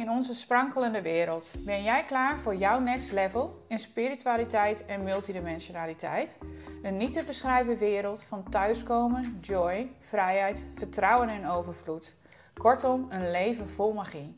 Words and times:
in 0.00 0.10
onze 0.10 0.34
sprankelende 0.34 1.02
wereld. 1.02 1.54
Ben 1.58 1.82
jij 1.82 2.04
klaar 2.04 2.38
voor 2.38 2.54
jouw 2.54 2.80
next 2.80 3.12
level 3.12 3.64
in 3.68 3.78
spiritualiteit 3.78 4.86
en 4.86 5.04
multidimensionaliteit? 5.04 6.38
Een 6.82 6.96
niet 6.96 7.12
te 7.12 7.24
beschrijven 7.24 7.78
wereld 7.78 8.22
van 8.22 8.42
thuiskomen, 8.50 9.38
joy, 9.40 9.90
vrijheid, 9.98 10.66
vertrouwen 10.74 11.28
en 11.28 11.48
overvloed. 11.48 12.14
Kortom, 12.54 13.06
een 13.08 13.30
leven 13.30 13.68
vol 13.68 13.92
magie. 13.92 14.34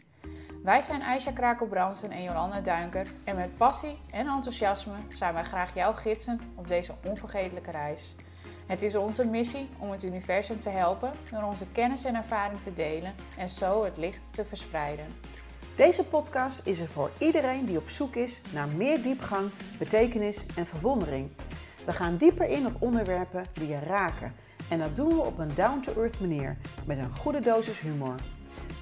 Wij 0.62 0.83
zijn 0.83 1.03
Aisha 1.03 1.33
Krakelbrandsen 1.33 2.10
en 2.10 2.22
Jolanda 2.22 2.60
Duinker 2.60 3.06
en 3.24 3.37
met 3.37 3.56
passie 3.56 3.99
en 4.10 4.26
enthousiasme 4.26 4.94
zijn 5.08 5.35
wij 5.35 5.44
graag 5.44 5.74
jouw 5.74 5.92
gidsen 5.92 6.40
op 6.54 6.69
deze 6.69 6.94
onvergetelijke 7.04 7.71
reis. 7.71 8.15
Het 8.67 8.83
is 8.83 8.97
onze 8.97 9.29
missie 9.29 9.69
om 9.79 9.90
het 9.90 10.03
universum 10.03 10.60
te 10.60 10.69
helpen 10.69 11.13
door 11.31 11.42
onze 11.42 11.67
kennis 11.72 12.04
en 12.04 12.15
ervaring 12.15 12.60
te 12.60 12.72
delen 12.72 13.15
en 13.38 13.49
zo 13.49 13.85
het 13.85 13.97
licht 13.97 14.35
te 14.35 14.44
verspreiden. 14.44 15.06
Deze 15.77 16.05
podcast 16.05 16.61
is 16.65 16.80
er 16.80 16.89
voor 16.89 17.11
iedereen 17.19 17.65
die 17.65 17.79
op 17.79 17.89
zoek 17.89 18.15
is 18.15 18.41
naar 18.53 18.69
meer 18.69 19.03
diepgang, 19.03 19.51
betekenis 19.79 20.47
en 20.57 20.67
verwondering. 20.67 21.30
We 21.87 21.93
gaan 21.93 22.17
dieper 22.17 22.49
in 22.49 22.67
op 22.67 22.83
onderwerpen 22.83 23.47
die 23.53 23.69
je 23.69 23.79
raken 23.79 24.33
en 24.69 24.79
dat 24.79 24.97
doen 24.97 25.09
we 25.09 25.21
op 25.21 25.39
een 25.39 25.55
down-to-earth 25.55 26.21
manier 26.21 26.57
met 26.87 26.99
een 26.99 27.16
goede 27.16 27.41
dosis 27.41 27.80
humor. 27.80 28.15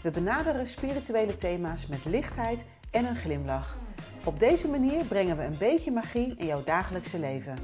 We 0.03 0.11
benaderen 0.11 0.69
spirituele 0.69 1.37
thema's 1.37 1.87
met 1.87 2.05
lichtheid 2.05 2.65
en 2.91 3.05
een 3.05 3.17
glimlach. 3.17 3.77
Op 4.25 4.39
deze 4.39 4.69
manier 4.69 5.05
brengen 5.05 5.37
we 5.37 5.43
een 5.43 5.59
beetje 5.59 5.91
magie 5.91 6.35
in 6.37 6.47
jouw 6.47 6.65
dagelijkse 6.65 7.19
leven. 7.19 7.59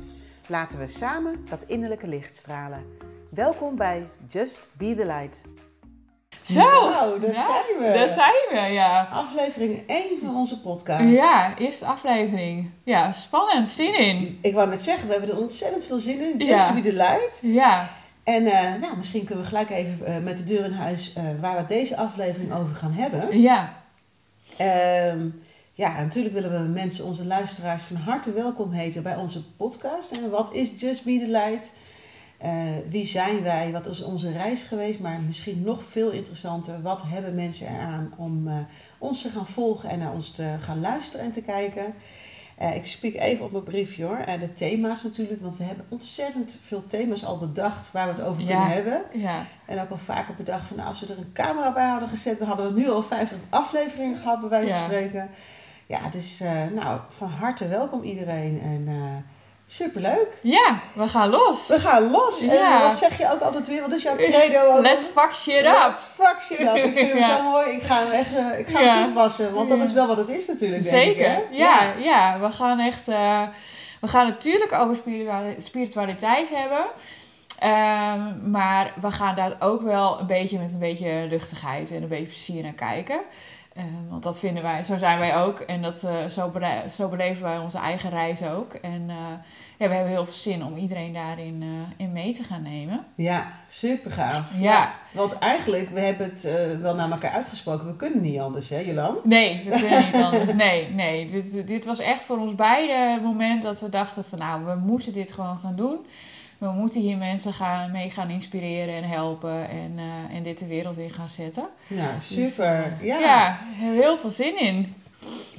Laten 0.47 0.79
we 0.79 0.87
samen 0.87 1.45
dat 1.49 1.63
innerlijke 1.63 2.09
licht 2.09 2.37
stralen. 2.37 2.85
Welkom 3.31 3.77
bij 3.77 4.07
Just 4.29 4.69
Be 4.73 4.95
the 4.95 5.07
Light. 5.07 5.45
Zo, 6.53 6.61
Nou, 6.61 7.21
daar 7.21 7.35
zijn 7.35 7.79
we. 7.79 7.93
Daar 7.95 8.09
zijn 8.09 8.33
we, 8.51 8.73
ja. 8.73 9.09
Aflevering 9.13 9.83
1 9.87 10.03
van 10.25 10.37
onze 10.37 10.61
podcast. 10.61 11.03
Ja, 11.17 11.59
eerste 11.59 11.85
aflevering. 11.87 12.71
Ja, 12.85 13.13
spannend, 13.13 13.69
zin 13.69 13.99
in. 13.99 14.39
Ik 14.43 14.55
wou 14.55 14.69
net 14.69 14.83
zeggen, 14.83 15.07
we 15.07 15.13
hebben 15.13 15.31
er 15.31 15.39
ontzettend 15.39 15.85
veel 15.85 15.99
zin 15.99 16.21
in. 16.21 16.47
Just. 16.47 16.75
Be 16.75 16.81
the 16.81 16.93
Light. 16.93 17.41
Ja, 17.43 17.91
En 18.25 18.47
eh, 18.47 18.81
nou, 18.81 18.97
misschien 18.97 19.25
kunnen 19.25 19.45
we 19.45 19.49
gelijk 19.51 19.71
even 19.71 20.07
eh, 20.07 20.19
met 20.19 20.37
de 20.37 20.45
deur 20.45 20.65
in 20.65 20.73
huis 20.73 21.13
eh, 21.13 21.23
waar 21.41 21.57
we 21.57 21.65
deze 21.65 21.97
aflevering 21.97 22.53
over 22.55 22.75
gaan 22.77 22.93
hebben. 22.93 23.41
ja, 23.41 23.85
Ehm, 24.57 25.29
ja, 25.73 26.03
natuurlijk 26.03 26.35
willen 26.35 26.63
we 26.63 26.69
mensen, 26.69 27.05
onze 27.05 27.25
luisteraars, 27.25 27.83
van 27.83 27.97
harte 27.97 28.33
welkom 28.33 28.71
heten 28.73 29.03
bij 29.03 29.17
onze 29.17 29.45
podcast. 29.57 30.11
En 30.17 30.31
wat 30.31 30.53
is 30.53 30.81
Just 30.81 31.05
Be 31.05 31.19
The 31.19 31.31
Light? 31.31 31.73
Eh, 32.39 32.63
wie 32.89 33.05
zijn 33.05 33.43
wij? 33.43 33.73
Wat 33.73 33.87
is 33.87 34.03
onze 34.03 34.33
reis 34.33 34.63
geweest? 34.63 35.01
Maar 35.01 35.21
misschien 35.21 35.63
nog 35.63 35.83
veel 35.91 36.11
interessanter, 36.11 36.83
wat 36.83 37.03
hebben 37.07 37.35
mensen 37.35 37.67
eraan 37.69 38.13
om 38.17 38.49
eh, 38.49 38.55
ons 38.99 39.23
te 39.23 39.29
gaan 39.29 39.47
volgen 39.47 39.89
en 39.89 39.99
naar 39.99 40.13
ons 40.13 40.31
te 40.31 40.55
gaan 40.61 40.81
luisteren 40.81 41.27
en 41.27 41.33
te 41.33 41.43
kijken? 41.43 41.95
Eh, 42.57 42.75
ik 42.77 42.87
spreek 42.87 43.17
even 43.21 43.45
op 43.45 43.53
mijn 43.53 43.65
briefje 43.65 44.05
hoor. 44.05 44.19
De 44.41 44.53
thema's 44.53 45.03
natuurlijk, 45.03 45.41
want 45.43 45.57
we 45.57 45.65
hebben 45.65 45.85
ontzettend 45.89 46.59
veel 46.63 46.87
thema's 46.87 47.25
al 47.25 47.39
bedacht 47.39 47.93
waar 47.93 48.07
we 48.07 48.13
het 48.13 48.23
over 48.23 48.43
Ja. 48.43 48.47
kunnen 48.49 48.69
hebben. 48.75 49.03
ja. 49.13 49.47
En 49.67 49.81
ook 49.81 49.91
al 49.91 49.99
vaker 49.99 50.35
bedacht 50.35 50.67
van 50.67 50.77
nou, 50.77 50.89
als 50.89 51.01
we 51.01 51.07
er 51.13 51.19
een 51.19 51.33
camera 51.33 51.73
bij 51.73 51.89
hadden 51.89 52.09
gezet, 52.09 52.39
dan 52.39 52.49
hadden 52.49 52.75
we 52.75 52.81
nu 52.81 52.89
al 52.91 53.03
50 53.03 53.39
afleveringen 53.51 54.17
gehad, 54.17 54.41
bij 54.41 54.49
wijze 54.49 54.73
van 54.73 54.79
Ja. 54.81 54.85
spreken. 54.85 55.29
Ja, 55.87 56.09
dus 56.09 56.43
nou, 56.75 57.01
van 57.09 57.29
harte 57.29 57.69
welkom 57.69 58.03
iedereen 58.03 58.61
en 58.63 58.89
superleuk. 59.67 60.29
Ja, 60.43 60.79
we 60.93 61.09
gaan 61.09 61.29
los. 61.29 61.67
We 61.67 61.81
gaan 61.81 62.11
los. 62.11 62.41
Ja. 62.41 62.75
En 62.83 62.89
wat 62.89 62.97
zeg 62.97 63.19
je 63.19 63.33
ook 63.33 63.41
altijd 63.41 63.69
weer? 63.69 63.81
Wat 63.81 63.93
is 63.93 64.03
jouw 64.03 64.17
credo? 64.17 64.61
ook? 64.61 64.81
Let's 64.81 65.07
fuck 65.07 65.35
shit 65.35 65.65
up. 65.65 65.77
Let's 65.87 66.09
fuck 66.15 66.37
shit 66.43 66.61
up. 66.61 66.75
Ik 66.77 66.97
vind 66.97 67.09
hem 67.13 67.17
Ja. 67.17 67.37
zo 67.37 67.43
mooi. 67.43 67.71
Ik 67.71 67.83
ga 67.83 67.99
hem 67.99 68.11
echt 68.11 68.35
eh, 68.37 68.59
ik 68.59 68.67
ga 68.69 68.81
Ja. 68.81 68.95
hem 68.95 69.05
toepassen, 69.05 69.55
want 69.55 69.69
dat 69.69 69.79
Ja. 69.79 69.85
is 69.85 69.93
wel 69.93 70.07
wat 70.07 70.17
het 70.17 70.29
is 70.29 70.47
natuurlijk. 70.47 70.83
denk 70.83 71.03
ik, 71.03 71.17
Zeker. 71.17 71.31
hè? 71.31 71.43
ja, 71.51 71.79
ja, 71.99 72.39
we 72.41 72.53
gaan 72.53 72.79
echt. 72.79 73.09
eh, 73.09 73.43
we 74.01 74.09
gaan 74.09 74.27
natuurlijk 74.27 74.73
over 74.73 74.97
spirituali- 74.97 75.55
spiritualiteit 75.59 76.49
hebben. 76.55 76.85
Ehm, 77.59 78.51
maar 78.51 78.93
we 79.01 79.11
gaan 79.11 79.35
daar 79.37 79.57
ook 79.61 79.83
wel 79.83 80.21
een 80.21 80.27
beetje 80.27 80.59
met 80.59 80.73
een 80.73 80.79
beetje 80.79 81.27
luchtigheid 81.31 81.91
en 81.91 82.03
een 82.03 82.09
beetje 82.09 82.25
plezier 82.27 82.63
naar 82.63 82.73
kijken. 82.73 83.21
Ehm, 83.77 84.09
want 84.09 84.23
dat 84.23 84.39
vinden 84.39 84.63
wij, 84.63 84.85
zo 84.85 84.97
zijn 84.97 85.19
wij 85.19 85.37
ook. 85.37 85.61
En 85.61 85.83
dat, 85.83 86.03
eh, 86.03 86.27
zo, 86.27 86.53
zo 86.91 87.09
beleven 87.09 87.43
wij 87.43 87.59
onze 87.59 87.79
eigen 87.79 88.11
reis 88.11 88.43
ook. 88.43 88.73
En 88.73 89.11
eh, 89.11 89.17
ja, 89.79 89.89
we 89.89 89.95
hebben 89.95 90.13
heel 90.13 90.25
veel 90.25 90.35
zin 90.35 90.65
om 90.65 90.77
iedereen 90.77 91.13
daarin 91.13 91.63
eh, 91.63 92.05
in 92.07 92.13
mee 92.13 92.35
te 92.35 92.43
gaan 92.43 92.63
nemen. 92.63 93.05
Ja, 93.15 93.53
super 93.67 94.11
gaaf. 94.11 94.51
Ja. 94.59 94.95
Want 95.13 95.39
eigenlijk, 95.39 95.91
we 95.91 96.01
hebben 96.01 96.27
het 96.27 96.45
eh, 96.45 96.55
wel 96.81 96.95
naar 96.95 97.11
elkaar 97.11 97.31
uitgesproken. 97.31 97.87
We 97.87 97.97
kunnen 97.97 98.21
niet 98.21 98.39
anders, 98.39 98.71
hè 98.71 98.79
Jolan? 98.79 99.17
Nee, 99.25 99.63
we 99.65 99.71
kunnen 99.71 100.05
niet 100.05 100.23
anders. 100.33 100.53
Nee, 100.53 100.91
nee. 100.91 101.31
Dit, 101.31 101.67
dit 101.67 101.85
was 101.85 101.99
echt 101.99 102.25
voor 102.25 102.39
ons 102.39 102.55
beiden 102.55 103.13
het 103.13 103.23
moment 103.23 103.63
dat 103.63 103.81
we 103.81 103.89
dachten 103.89 104.25
van 104.29 104.39
nou, 104.39 104.65
we 104.65 104.75
moeten 104.75 105.13
dit 105.13 105.33
gewoon 105.33 105.59
gaan 105.63 105.77
doen. 105.77 106.07
We 106.59 106.67
moeten 106.71 107.01
hier 107.01 107.17
mensen 107.17 107.53
gaan, 107.53 107.91
mee 107.91 108.11
gaan 108.11 108.31
inspireren 108.31 108.95
en 108.95 109.05
helpen 109.09 109.69
en, 109.69 109.93
eh, 109.97 110.37
en 110.37 110.43
dit 110.43 110.59
de 110.59 110.67
wereld 110.67 110.97
in 110.97 111.11
gaan 111.11 111.29
zetten. 111.29 111.69
Nou, 111.87 112.15
Dus, 112.15 112.27
super. 112.29 112.93
eh, 113.01 113.07
ja. 113.07 113.19
ja, 113.19 113.59
heel 113.63 114.19
veel 114.19 114.31
zin 114.31 114.59
in. 114.61 114.95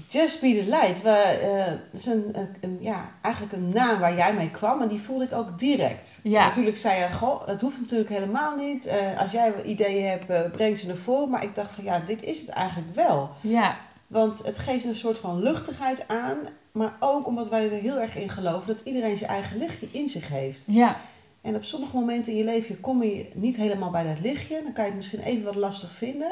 Just 0.09 0.41
Be 0.41 0.63
The 0.63 0.69
Light. 0.69 1.01
We, 1.01 1.09
eh, 1.09 1.73
is 1.99 2.05
een, 2.05 2.35
een, 2.61 2.77
ja, 2.81 3.09
eigenlijk 3.21 3.55
een 3.55 3.69
naam 3.73 3.99
waar 3.99 4.15
jij 4.15 4.33
mee 4.33 4.51
kwam. 4.51 4.81
En 4.81 4.87
die 4.87 4.99
voelde 5.01 5.23
ik 5.23 5.33
ook 5.33 5.59
direct. 5.59 6.19
Ja. 6.23 6.45
Natuurlijk 6.45 6.77
zei 6.77 6.99
je, 6.99 7.11
goh, 7.11 7.47
dat 7.47 7.61
hoeft 7.61 7.79
natuurlijk 7.79 8.09
helemaal 8.09 8.55
niet. 8.55 8.89
Als 9.17 9.31
jij 9.31 9.53
ideeën 9.63 10.07
hebt, 10.09 10.51
breng 10.51 10.79
ze 10.79 10.87
naar 10.87 10.95
voren. 10.95 11.29
Maar 11.29 11.43
ik 11.43 11.55
dacht 11.55 11.71
van, 11.71 11.83
ja, 11.83 11.99
dit 11.99 12.23
is 12.23 12.39
het 12.39 12.49
eigenlijk 12.49 12.95
wel. 12.95 13.29
Ja, 13.41 13.77
Want 14.07 14.45
het 14.45 14.57
geeft 14.57 14.85
een 14.85 14.95
soort 14.95 15.17
van 15.17 15.39
luchtigheid 15.39 16.07
aan. 16.07 16.37
Maar 16.71 16.95
ook 16.99 17.27
omdat 17.27 17.49
wij 17.49 17.63
er 17.71 17.79
heel 17.79 17.99
erg 17.99 18.15
in 18.15 18.29
geloven 18.29 18.67
dat 18.67 18.81
iedereen 18.81 19.17
zijn 19.17 19.29
eigen 19.29 19.57
lichtje 19.57 19.87
in 19.91 20.07
zich 20.07 20.27
heeft. 20.27 20.65
ja, 20.67 20.99
En 21.41 21.55
op 21.55 21.63
sommige 21.63 21.95
momenten 21.95 22.31
in 22.31 22.37
je 22.37 22.43
leven 22.43 22.79
kom 22.79 23.03
je 23.03 23.29
niet 23.33 23.55
helemaal 23.55 23.89
bij 23.89 24.03
dat 24.03 24.19
lichtje. 24.21 24.61
Dan 24.63 24.73
kan 24.73 24.83
je 24.83 24.89
het 24.89 24.99
misschien 24.99 25.19
even 25.19 25.43
wat 25.43 25.55
lastig 25.55 25.91
vinden. 25.91 26.31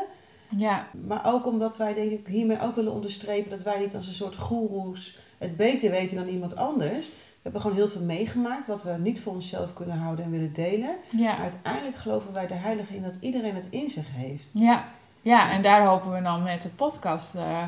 ja, 0.57 0.87
Maar 1.07 1.21
ook 1.25 1.45
omdat 1.45 1.77
wij 1.77 1.93
denk 1.93 2.11
ik 2.11 2.27
hiermee 2.27 2.61
ook 2.61 2.75
willen 2.75 2.93
onderstrepen 2.93 3.49
dat 3.49 3.63
wij 3.63 3.79
niet 3.79 3.95
als 3.95 4.07
een 4.07 4.13
soort 4.13 4.35
goeroes 4.35 5.17
het 5.37 5.57
beter 5.57 5.91
weten 5.91 6.17
dan 6.17 6.27
iemand 6.27 6.55
anders. 6.55 7.07
We 7.09 7.51
hebben 7.51 7.61
gewoon 7.61 7.77
heel 7.77 7.89
veel 7.89 8.01
meegemaakt 8.01 8.67
wat 8.67 8.83
we 8.83 8.95
niet 8.99 9.21
voor 9.21 9.33
onszelf 9.33 9.73
kunnen 9.73 9.97
houden 9.97 10.25
en 10.25 10.31
willen 10.31 10.53
delen. 10.53 10.95
Maar 11.11 11.21
ja. 11.21 11.37
uiteindelijk 11.37 11.95
geloven 11.95 12.33
wij 12.33 12.47
de 12.47 12.53
heilige 12.53 12.95
in 12.95 13.01
dat 13.01 13.17
iedereen 13.19 13.55
het 13.55 13.67
in 13.69 13.89
zich 13.89 14.07
heeft. 14.11 14.51
Ja, 14.53 14.85
ja, 15.25 15.51
en 15.51 15.61
daar 15.61 15.85
hopen 15.85 16.11
we 16.11 16.21
dan 16.21 16.43
met 16.43 16.61
de 16.61 16.69
podcast 16.69 17.35
eh, 17.35 17.63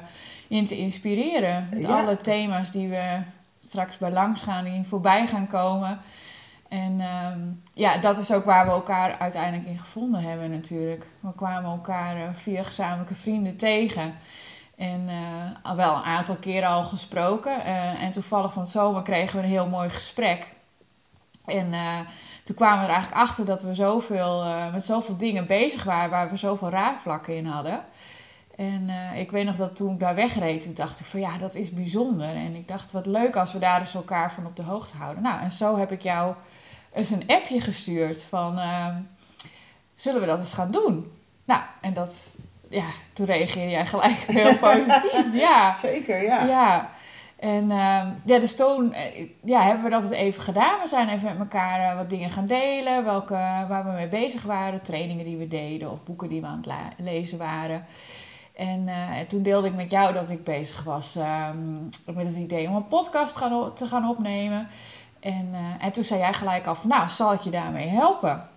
in 0.47 0.66
te 0.66 0.78
inspireren. 0.78 1.68
Met 1.72 1.81
Ja. 1.81 2.00
alle 2.01 2.18
thema's 2.18 2.72
die 2.72 2.88
we 2.88 3.18
straks 3.59 3.97
bij 3.97 4.12
langs 4.12 4.41
gaan, 4.41 4.63
die 4.63 4.84
voorbij 4.84 5.28
gaan 5.28 5.47
komen. 5.47 6.00
En 6.69 7.00
ehm, 7.01 7.40
ja, 7.73 7.97
dat 7.97 8.18
is 8.18 8.31
ook 8.31 8.45
waar 8.45 8.66
we 8.66 8.72
elkaar 8.72 9.18
uiteindelijk 9.18 9.68
in 9.69 9.78
gevonden 9.79 10.22
hebben 10.22 10.51
natuurlijk. 10.51 11.06
We 11.19 11.34
kwamen 11.35 11.72
elkaar 11.72 12.16
eh, 12.16 12.29
via 12.34 12.63
gezamenlijke 12.63 13.16
vrienden 13.16 13.57
tegen. 13.57 14.16
En 14.78 15.03
eh, 15.07 15.16
al 15.63 15.75
wel 15.75 15.95
een 15.95 16.03
aantal 16.03 16.35
keren 16.35 16.69
al 16.69 16.84
gesproken. 16.84 17.63
Eh, 17.66 18.03
en 18.03 18.12
toevallig 18.12 18.53
van 18.53 18.68
zomer 18.68 19.01
kregen 19.01 19.38
we 19.38 19.44
een 19.44 19.50
heel 19.50 19.68
mooi 19.68 19.89
gesprek. 19.89 20.53
En 21.45 21.74
eh, 21.74 22.00
toen 22.47 22.56
kwamen 22.56 22.80
we 22.80 22.85
er 22.85 22.94
eigenlijk 22.94 23.22
achter 23.22 23.46
dat 23.46 23.62
we 23.62 23.74
zoveel, 23.74 24.44
eh, 24.44 24.72
met 24.72 24.84
zoveel 24.84 25.18
dingen 25.18 25.47
bezig 25.47 25.84
waren 25.84 26.09
waar 26.09 26.30
we 26.30 26.38
zoveel 26.38 26.69
raakvlakken 26.69 27.35
in 27.35 27.46
hadden. 27.46 27.84
En 28.56 28.90
eh, 28.90 29.19
ik 29.19 29.31
weet 29.31 29.46
nog 29.46 29.56
dat 29.56 29.75
toen 29.75 29.94
ik 29.94 30.00
daar 30.00 30.16
wegreed, 30.16 30.62
toen 30.62 30.74
dacht 30.74 31.00
ik 31.00 31.06
van 31.06 31.19
ja, 31.19 31.38
dat 31.38 31.56
is 31.56 31.69
bijzonder. 31.69 32.36
En 32.36 32.56
ik 32.56 32.68
dacht, 32.68 32.91
wat 32.91 33.06
leuk 33.06 33.36
als 33.36 33.53
we 33.53 33.59
daar 33.59 33.80
dus 33.80 33.94
elkaar 33.94 34.34
van 34.34 34.46
op 34.46 34.56
de 34.56 34.63
hoogte 34.63 34.97
houden. 34.97 35.24
Nou, 35.24 35.41
en 35.41 35.52
zo 35.52 35.78
heb 35.78 35.91
ik 35.91 36.02
jou 36.02 36.36
eens 36.94 37.09
een 37.09 37.28
appje 37.28 37.62
gestuurd 37.62 38.22
van, 38.22 38.57
ehm, 38.57 38.96
zullen 39.96 40.22
we 40.22 40.28
dat 40.28 40.40
eens 40.40 40.53
gaan 40.53 40.72
doen? 40.72 41.12
Nou, 41.46 41.62
en 41.81 41.94
dat, 41.94 42.38
ja, 42.69 42.86
toen 43.13 43.25
reageerde 43.25 43.69
jij 43.69 43.86
gelijk 43.86 44.18
heel 44.40 44.57
positief. 44.57 45.33
Ja, 45.33 45.75
Zeker, 45.75 46.24
ja. 46.24 46.45
ja. 46.45 46.89
En 47.38 47.72
ehm, 47.72 48.07
ja, 48.25 48.39
dus 48.39 48.56
toen 48.56 48.94
eh, 48.94 49.30
ja, 49.44 49.62
hebben 49.62 49.84
we 49.84 49.89
dat 49.89 50.04
het 50.04 50.12
even 50.12 50.42
gedaan. 50.42 50.80
We 50.81 50.88
zijn 50.88 51.10
even 51.10 51.28
met 51.28 51.39
elkaar 51.39 51.80
eh, 51.80 51.95
wat 51.95 52.10
dingen 52.10 52.31
gaan 52.31 52.45
delen. 52.45 53.04
Welke, 53.04 53.34
waar 53.68 53.86
we 53.86 53.92
mee 53.92 54.07
bezig 54.07 54.44
waren. 54.44 54.81
Trainingen 54.81 55.25
die 55.25 55.38
we 55.38 55.48
deden. 55.48 55.92
Of 55.92 56.04
boeken 56.04 56.30
die 56.30 56.42
we 56.42 56.48
aan 56.48 56.63
het 56.68 56.94
lezen 56.98 57.38
waren. 57.38 57.86
En, 58.56 58.88
eh, 58.88 59.19
en 59.19 59.28
toen 59.28 59.44
deelde 59.44 59.68
ik 59.68 59.75
met 59.75 59.89
jou 59.89 60.13
dat 60.13 60.30
ik 60.30 60.44
bezig 60.44 60.84
was 60.84 61.16
ehm, 61.16 61.84
met 62.06 62.28
het 62.28 62.36
idee 62.36 62.68
om 62.68 62.75
een 62.75 62.88
podcast 62.88 63.36
gaan 63.36 63.74
te 63.74 63.86
gaan 63.86 64.10
opnemen. 64.10 64.68
En, 65.19 65.50
en 65.80 65.92
toen 65.92 66.04
zei 66.04 66.19
jij 66.19 66.33
gelijk 66.33 66.66
af, 66.66 66.86
nou, 66.86 67.10
zal 67.10 67.33
ik 67.33 67.42
je 67.42 67.50
daarmee 67.50 67.88
helpen? 67.88 68.50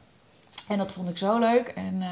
En 0.69 0.79
dat 0.79 0.93
vond 0.93 1.09
ik 1.09 1.19
zo 1.19 1.39
leuk. 1.39 1.69
En 1.69 2.03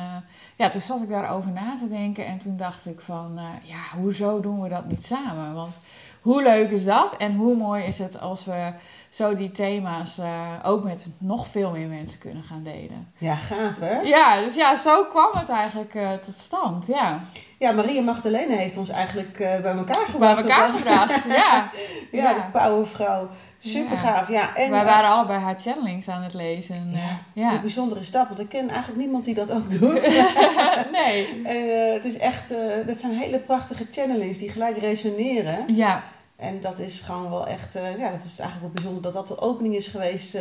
ja, 0.56 0.68
toen 0.68 0.80
zat 0.80 1.02
ik 1.02 1.08
daarover 1.08 1.50
na 1.50 1.76
te 1.76 1.88
denken. 1.88 2.26
En 2.26 2.38
toen 2.38 2.56
dacht 2.56 2.86
ik 2.86 3.00
van, 3.00 3.38
ja, 3.62 3.98
hoezo 3.98 4.40
doen 4.40 4.62
we 4.62 4.68
dat 4.68 4.86
niet 4.86 5.04
samen? 5.04 5.54
Want 5.54 5.78
hoe 6.20 6.42
leuk 6.42 6.70
is 6.70 6.84
dat? 6.84 7.16
En 7.16 7.34
hoe 7.34 7.56
mooi 7.56 7.84
is 7.84 7.98
het 7.98 8.20
als 8.20 8.44
we 8.44 8.72
zo 9.10 9.34
die 9.34 9.50
thema's 9.50 10.18
eh, 10.18 10.52
ook 10.62 10.84
met 10.84 11.08
nog 11.18 11.46
veel 11.46 11.70
meer 11.70 11.88
mensen 11.88 12.18
kunnen 12.18 12.42
gaan 12.42 12.62
delen? 12.62 13.12
Ja, 13.18 13.34
gaaf 13.34 13.78
hè? 13.80 14.00
Ja, 14.00 14.40
dus 14.40 14.54
ja, 14.54 14.76
zo 14.76 15.04
kwam 15.04 15.30
het 15.32 15.48
eigenlijk 15.48 15.94
eh, 15.94 16.12
tot 16.12 16.34
stand. 16.34 16.86
Ja, 16.86 17.20
Ja, 17.58 17.72
Maria 17.72 18.02
Magdalena 18.02 18.54
heeft 18.54 18.76
ons 18.76 18.88
eigenlijk 18.88 19.38
uh, 19.38 19.60
bij 19.60 19.76
elkaar 19.76 20.06
gebracht. 20.06 20.42
Bij 20.46 20.52
elkaar 20.52 20.68
gebracht, 20.68 21.24
ja. 21.28 21.34
ja. 22.12 22.22
ja. 22.22 22.34
de 22.34 22.58
powervrouw. 22.58 23.28
Super 23.58 23.96
gaaf, 23.96 24.28
ja. 24.28 24.56
En, 24.56 24.70
Wij 24.70 24.84
waren 24.84 25.10
allebei 25.10 25.40
haar 25.40 25.58
channelings 25.58 26.08
aan 26.08 26.22
het 26.22 26.34
lezen. 26.34 26.90
Ja, 26.92 27.18
ja. 27.32 27.54
Een 27.54 27.60
bijzondere 27.60 28.04
stap, 28.04 28.28
want 28.28 28.40
ik 28.40 28.48
ken 28.48 28.68
eigenlijk 28.68 29.00
niemand 29.00 29.24
die 29.24 29.34
dat 29.34 29.50
ook 29.50 29.70
doet. 29.70 30.08
nee. 30.98 31.42
Uh, 31.42 31.92
het 31.96 32.04
is 32.04 32.18
echt, 32.18 32.52
uh, 32.52 32.58
dat 32.86 33.00
zijn 33.00 33.12
hele 33.12 33.38
prachtige 33.38 33.86
channelings 33.90 34.38
die 34.38 34.50
gelijk 34.50 34.78
resoneren. 34.78 35.74
Ja. 35.74 36.02
En 36.36 36.60
dat 36.60 36.78
is 36.78 37.00
gewoon 37.00 37.30
wel 37.30 37.46
echt, 37.46 37.76
uh, 37.76 37.98
ja, 37.98 38.10
dat 38.10 38.24
is 38.24 38.38
eigenlijk 38.38 38.60
wel 38.60 38.70
bijzonder 38.70 39.02
dat 39.02 39.12
dat 39.12 39.28
de 39.28 39.38
opening 39.40 39.74
is 39.74 39.86
geweest 39.86 40.38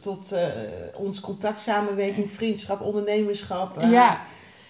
tot 0.00 0.34
ons 0.94 1.20
contact, 1.20 1.60
samenwerking, 1.60 2.32
vriendschap, 2.32 2.80
ondernemerschap. 2.80 3.80
ja. 3.80 4.20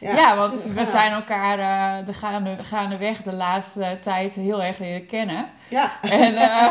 Ja, 0.02 0.36
want 0.36 0.62
we 0.62 0.86
zijn 0.86 1.12
elkaar 1.12 1.58
uh, 1.58 2.06
de 2.06 2.12
gaande, 2.12 2.56
gaandeweg 2.62 3.22
de 3.22 3.32
laatste 3.32 3.98
tijd 4.00 4.34
heel 4.34 4.62
erg 4.62 4.78
leren 4.78 5.06
kennen. 5.06 5.46
Ja. 5.68 5.92
En 6.00 6.34
uh, 6.34 6.68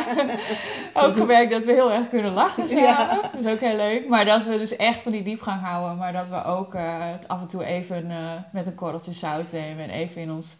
ook 1.04 1.18
gemerkt 1.18 1.52
dat 1.52 1.66
we 1.66 1.72
heel 1.72 1.92
erg 1.92 2.10
kunnen 2.10 2.34
lachen 2.34 2.70
samen. 2.70 2.84
Ja. 2.84 3.20
Dat 3.34 3.46
is 3.46 3.52
ook 3.52 3.60
heel 3.60 3.76
leuk. 3.76 4.08
Maar 4.08 4.26
dat 4.26 4.44
we 4.44 4.58
dus 4.58 4.76
echt 4.76 5.02
van 5.02 5.12
die 5.12 5.24
diepgang 5.24 5.62
houden. 5.62 5.98
Maar 5.98 6.14
dat 6.14 6.30
we 6.30 6.44
ook 6.44 6.76
uh, 6.76 6.82
het 6.86 7.28
af 7.28 7.42
en 7.42 7.48
toe 7.48 7.66
even 7.66 8.12
met 8.52 8.68
een 8.68 8.76
korreltje 8.76 9.14
zout 9.14 9.52
nemen. 9.52 9.84
En 9.84 9.90
even 9.90 10.22
in 10.22 10.32
ons 10.32 10.58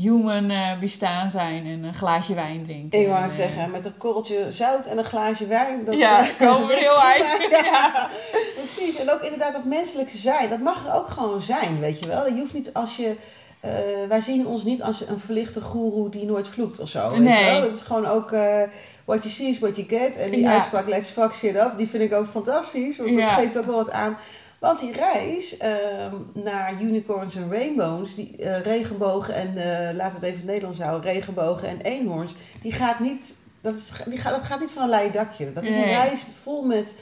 human 0.00 0.50
uh, 0.50 0.78
bestaan 0.78 1.30
zijn 1.30 1.66
en 1.66 1.82
een 1.82 1.94
glaasje 1.94 2.34
wijn 2.34 2.64
drinken. 2.64 3.00
Ik 3.00 3.06
wou 3.06 3.22
het 3.22 3.32
zeggen, 3.32 3.70
met 3.70 3.84
een 3.84 3.96
korreltje 3.96 4.52
zout 4.52 4.86
en 4.86 4.98
een 4.98 5.04
glaasje 5.04 5.46
wijn. 5.46 5.84
Dat 5.84 5.94
ja, 5.94 6.26
komen 6.38 6.68
we 6.68 6.74
heel 6.86 7.00
uit. 7.00 7.48
ja. 7.64 8.08
Precies, 8.56 8.98
en 8.98 9.10
ook 9.10 9.20
inderdaad 9.20 9.52
dat 9.52 9.64
menselijke 9.64 10.16
zijn, 10.16 10.48
dat 10.48 10.58
mag 10.58 10.86
er 10.86 10.94
ook 10.94 11.08
gewoon 11.08 11.42
zijn, 11.42 11.80
weet 11.80 11.98
je 11.98 12.08
wel. 12.08 12.26
Je 12.26 12.40
hoeft 12.40 12.54
niet 12.54 12.72
als 12.72 12.96
je... 12.96 13.16
Uh, 13.64 13.70
wij 14.08 14.20
zien 14.20 14.46
ons 14.46 14.64
niet 14.64 14.82
als 14.82 15.08
een 15.08 15.20
verlichte 15.20 15.60
goeroe 15.60 16.10
die 16.10 16.24
nooit 16.24 16.48
vloekt 16.48 16.78
of 16.78 16.88
zo. 16.88 17.16
Nee. 17.16 17.50
Weet 17.50 17.62
Dat 17.62 17.74
is 17.74 17.82
gewoon 17.82 18.06
ook... 18.06 18.32
Uh, 18.32 18.62
what 19.04 19.22
you 19.22 19.28
see 19.28 19.48
is 19.48 19.58
what 19.58 19.76
you 19.76 19.88
get. 19.88 20.16
En 20.16 20.30
die 20.30 20.40
ja. 20.40 20.52
uitspraak, 20.52 20.88
let's 20.88 21.10
fuck 21.10 21.34
shit 21.34 21.56
up, 21.56 21.72
die 21.76 21.88
vind 21.88 22.02
ik 22.02 22.12
ook 22.12 22.26
fantastisch. 22.30 22.96
Want 22.96 23.14
dat 23.14 23.30
geeft 23.30 23.58
ook 23.58 23.66
wel 23.66 23.76
wat 23.76 23.90
aan 23.90 24.16
want 24.64 24.80
die 24.80 24.92
reis 24.92 25.56
ehm, 25.56 26.14
naar 26.32 26.82
unicorns 26.82 27.36
en 27.36 27.50
rainbows, 27.50 28.14
die 28.14 28.34
uh, 28.38 28.60
regenbogen 28.60 29.34
en 29.34 29.48
uh, 29.56 29.96
laten 29.96 30.20
we 30.20 30.26
het 30.26 30.34
even 30.34 30.46
Nederlands 30.46 30.80
houden, 30.80 31.12
regenbogen 31.12 31.68
en 31.68 31.80
eenhoorns, 31.80 32.34
die 32.62 32.72
gaat 32.72 33.00
niet, 33.00 33.36
dat, 33.60 33.76
is, 33.76 33.92
die 34.06 34.18
gaat, 34.18 34.32
dat 34.32 34.42
gaat 34.42 34.60
niet 34.60 34.70
van 34.70 34.82
een 34.82 34.88
leien 34.88 35.12
dakje. 35.12 35.52
Dat 35.52 35.62
is 35.62 35.74
een 35.74 35.84
reis 35.84 36.24
vol 36.42 36.62
met 36.62 36.96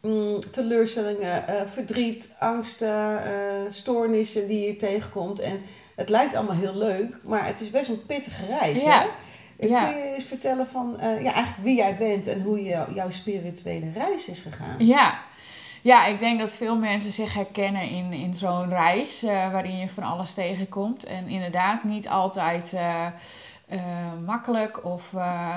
mm, 0.00 0.38
teleurstellingen, 0.50 1.44
uh, 1.50 1.60
verdriet, 1.72 2.30
angsten, 2.38 3.20
stoornissen 3.68 4.48
die 4.48 4.66
je 4.66 4.76
tegenkomt. 4.76 5.38
En 5.38 5.60
het 5.96 6.08
lijkt 6.08 6.34
allemaal 6.34 6.56
heel 6.56 6.76
leuk, 6.76 7.18
maar 7.22 7.46
het 7.46 7.60
is 7.60 7.70
best 7.70 7.88
een 7.88 8.06
pittige 8.06 8.46
reis. 8.46 8.82
Ja. 8.82 9.00
Hè? 9.00 9.66
Ja. 9.66 9.84
Kun 9.90 9.98
je 9.98 10.14
eens 10.14 10.24
vertellen 10.24 10.66
van 10.66 10.96
ja, 11.00 11.32
eigenlijk 11.32 11.62
wie 11.62 11.76
jij 11.76 11.96
bent 11.96 12.26
en 12.26 12.42
hoe 12.42 12.62
je, 12.62 12.84
jouw 12.94 13.10
spirituele 13.10 13.92
reis 13.94 14.28
is 14.28 14.40
gegaan? 14.40 14.86
Ja, 14.86 15.20
ja, 15.82 16.06
ik 16.06 16.18
denk 16.18 16.40
dat 16.40 16.54
veel 16.54 16.76
mensen 16.76 17.12
zich 17.12 17.34
herkennen 17.34 17.88
in, 17.88 18.12
in 18.12 18.34
zo'n 18.34 18.68
reis 18.68 19.24
uh, 19.24 19.50
waarin 19.52 19.76
je 19.76 19.88
van 19.88 20.02
alles 20.02 20.34
tegenkomt. 20.34 21.04
En 21.04 21.28
inderdaad 21.28 21.84
niet 21.84 22.08
altijd 22.08 22.72
uh, 22.72 23.06
uh, 23.72 23.80
makkelijk, 24.26 24.84
of, 24.84 25.12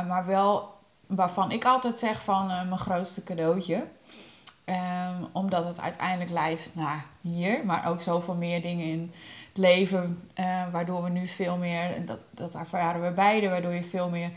maar 0.08 0.24
wel 0.26 0.74
waarvan 1.08 1.52
ik 1.52 1.66
altijd 1.66 1.98
zeg 1.98 2.24
van 2.24 2.48
mijn 2.48 2.78
grootste 2.78 3.24
cadeautje. 3.24 3.84
Um, 4.66 5.28
omdat 5.32 5.66
het 5.66 5.80
uiteindelijk 5.80 6.32
leidt 6.32 6.70
naar 6.74 7.06
hier, 7.22 7.66
maar 7.66 7.90
ook 7.90 8.02
zoveel 8.02 8.36
meer 8.36 8.62
dingen 8.62 8.86
in 8.86 9.12
het 9.48 9.58
leven, 9.58 10.30
waardoor 10.72 11.04
we 11.04 11.10
nu 11.10 11.28
veel 11.28 11.58
meer, 11.58 12.06
dat, 12.06 12.20
dat 12.32 12.56
ervaren 12.56 13.02
we 13.02 13.12
beide, 13.12 13.50
waardoor 13.50 13.74
je 13.74 13.84
veel 13.84 14.10
meer 14.10 14.30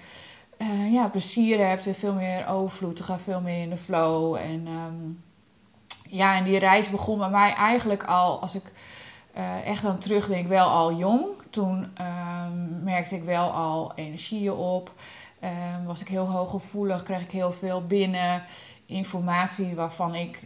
ja, 0.90 1.08
plezier 1.08 1.66
hebt 1.66 1.86
en 1.86 1.94
veel 1.94 2.12
meer 2.12 2.46
overvloed, 2.46 3.00
gaat 3.00 3.22
veel 3.22 3.40
meer 3.40 3.62
in 3.62 3.70
de 3.70 3.76
flow. 3.76 4.34
En 4.34 4.66
um, 4.66 5.22
ja, 6.08 6.36
en 6.36 6.44
die 6.44 6.58
reis 6.58 6.90
begon 6.90 7.18
bij 7.18 7.30
mij 7.30 7.52
eigenlijk 7.52 8.04
al, 8.04 8.40
als 8.40 8.54
ik 8.54 8.72
uh, 9.36 9.66
echt 9.66 9.84
aan 9.84 9.98
terugdenk, 9.98 10.48
wel 10.48 10.68
al 10.68 10.92
jong. 10.92 11.26
Toen 11.50 11.96
um, 12.00 12.82
merkte 12.82 13.14
ik 13.14 13.24
wel 13.24 13.50
al 13.50 13.92
energieën 13.94 14.52
op. 14.52 14.92
Um, 15.44 15.84
was 15.84 16.00
ik 16.00 16.08
heel 16.08 16.30
hooggevoelig, 16.30 17.02
kreeg 17.02 17.22
ik 17.22 17.30
heel 17.30 17.52
veel 17.52 17.86
binnen. 17.86 18.42
Informatie 18.86 19.74
waarvan 19.74 20.14
ik 20.14 20.42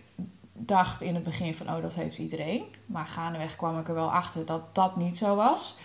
dacht 0.53 1.00
in 1.00 1.14
het 1.14 1.25
begin 1.25 1.55
van, 1.55 1.69
oh, 1.69 1.82
dat 1.82 1.94
heeft 1.94 2.19
iedereen. 2.19 2.64
Maar 2.87 3.06
gaandeweg 3.06 3.56
kwam 3.56 3.79
ik 3.79 3.88
er 3.88 3.94
wel 3.94 4.12
achter 4.12 4.47
dat 4.47 4.75
dat 4.75 4.97
niet 4.97 5.19
zo 5.19 5.37
was. 5.37 5.76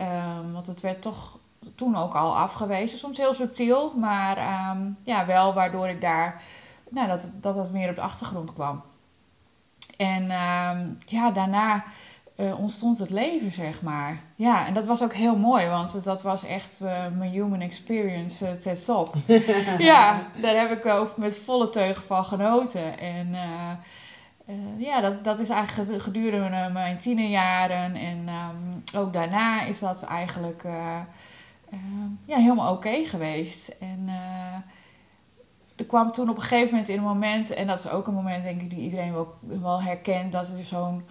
Um, 0.00 0.52
want 0.52 0.66
het 0.66 0.80
werd 0.80 1.02
toch 1.02 1.38
toen 1.74 1.96
ook 1.96 2.14
al 2.14 2.36
afgewezen. 2.36 2.98
Soms 2.98 3.16
heel 3.16 3.32
subtiel, 3.34 3.92
maar 3.96 4.36
ja, 5.02 5.26
wel 5.26 5.54
waardoor 5.54 5.88
ik 5.88 6.00
daar, 6.00 6.42
nou, 6.90 7.08
dat, 7.08 7.24
dat 7.32 7.54
dat 7.54 7.70
meer 7.70 7.88
op 7.88 7.94
de 7.94 8.00
achtergrond 8.00 8.52
kwam. 8.52 8.82
En 10.00 10.22
uh, 10.22 10.70
ja, 11.06 11.30
daarna 11.30 11.84
uh, 12.36 12.58
ontstond 12.58 12.98
het 12.98 13.10
leven, 13.10 13.50
zeg 13.50 13.82
maar. 13.82 14.18
Ja, 14.34 14.66
en 14.66 14.74
dat 14.74 14.86
was 14.86 15.02
ook 15.02 15.12
heel 15.12 15.36
mooi, 15.36 15.66
want 15.66 16.04
dat 16.04 16.22
was 16.22 16.44
echt 16.44 16.80
uh, 16.82 17.06
mijn 17.16 17.30
human 17.30 17.60
experience 17.60 18.44
uh, 18.44 18.52
ten 18.52 18.84
top. 18.84 19.14
ja, 19.78 20.26
daar 20.40 20.56
heb 20.56 20.70
ik 20.70 20.86
ook 20.86 21.16
met 21.16 21.36
volle 21.36 21.68
teugen 21.68 22.02
van 22.02 22.24
genoten. 22.24 22.98
En 22.98 23.36
ja, 24.76 25.00
dat, 25.00 25.24
dat 25.24 25.40
is 25.40 25.48
eigenlijk 25.48 26.02
gedurende 26.02 26.70
mijn 26.72 26.98
tienerjaren. 26.98 27.94
En 27.94 28.28
um, 28.28 28.82
ook 28.96 29.12
daarna 29.12 29.62
is 29.62 29.78
dat 29.78 30.02
eigenlijk 30.02 30.62
ja, 32.24 32.36
helemaal 32.36 32.72
oké 32.72 33.04
geweest. 33.04 33.68
En 33.68 34.08
er 35.80 35.86
kwam 35.86 36.12
toen 36.12 36.28
op 36.28 36.36
een 36.36 36.42
gegeven 36.42 36.70
moment 36.70 36.88
in 36.88 36.98
een 36.98 37.04
moment, 37.04 37.50
en 37.50 37.66
dat 37.66 37.78
is 37.78 37.90
ook 37.90 38.06
een 38.06 38.14
moment 38.14 38.44
denk 38.44 38.60
ik 38.60 38.70
die 38.70 38.80
iedereen 38.80 39.12
wel, 39.12 39.34
wel 39.40 39.82
herkent, 39.82 40.32
dat 40.32 40.48
er 40.48 40.64
zo'n 40.64 41.04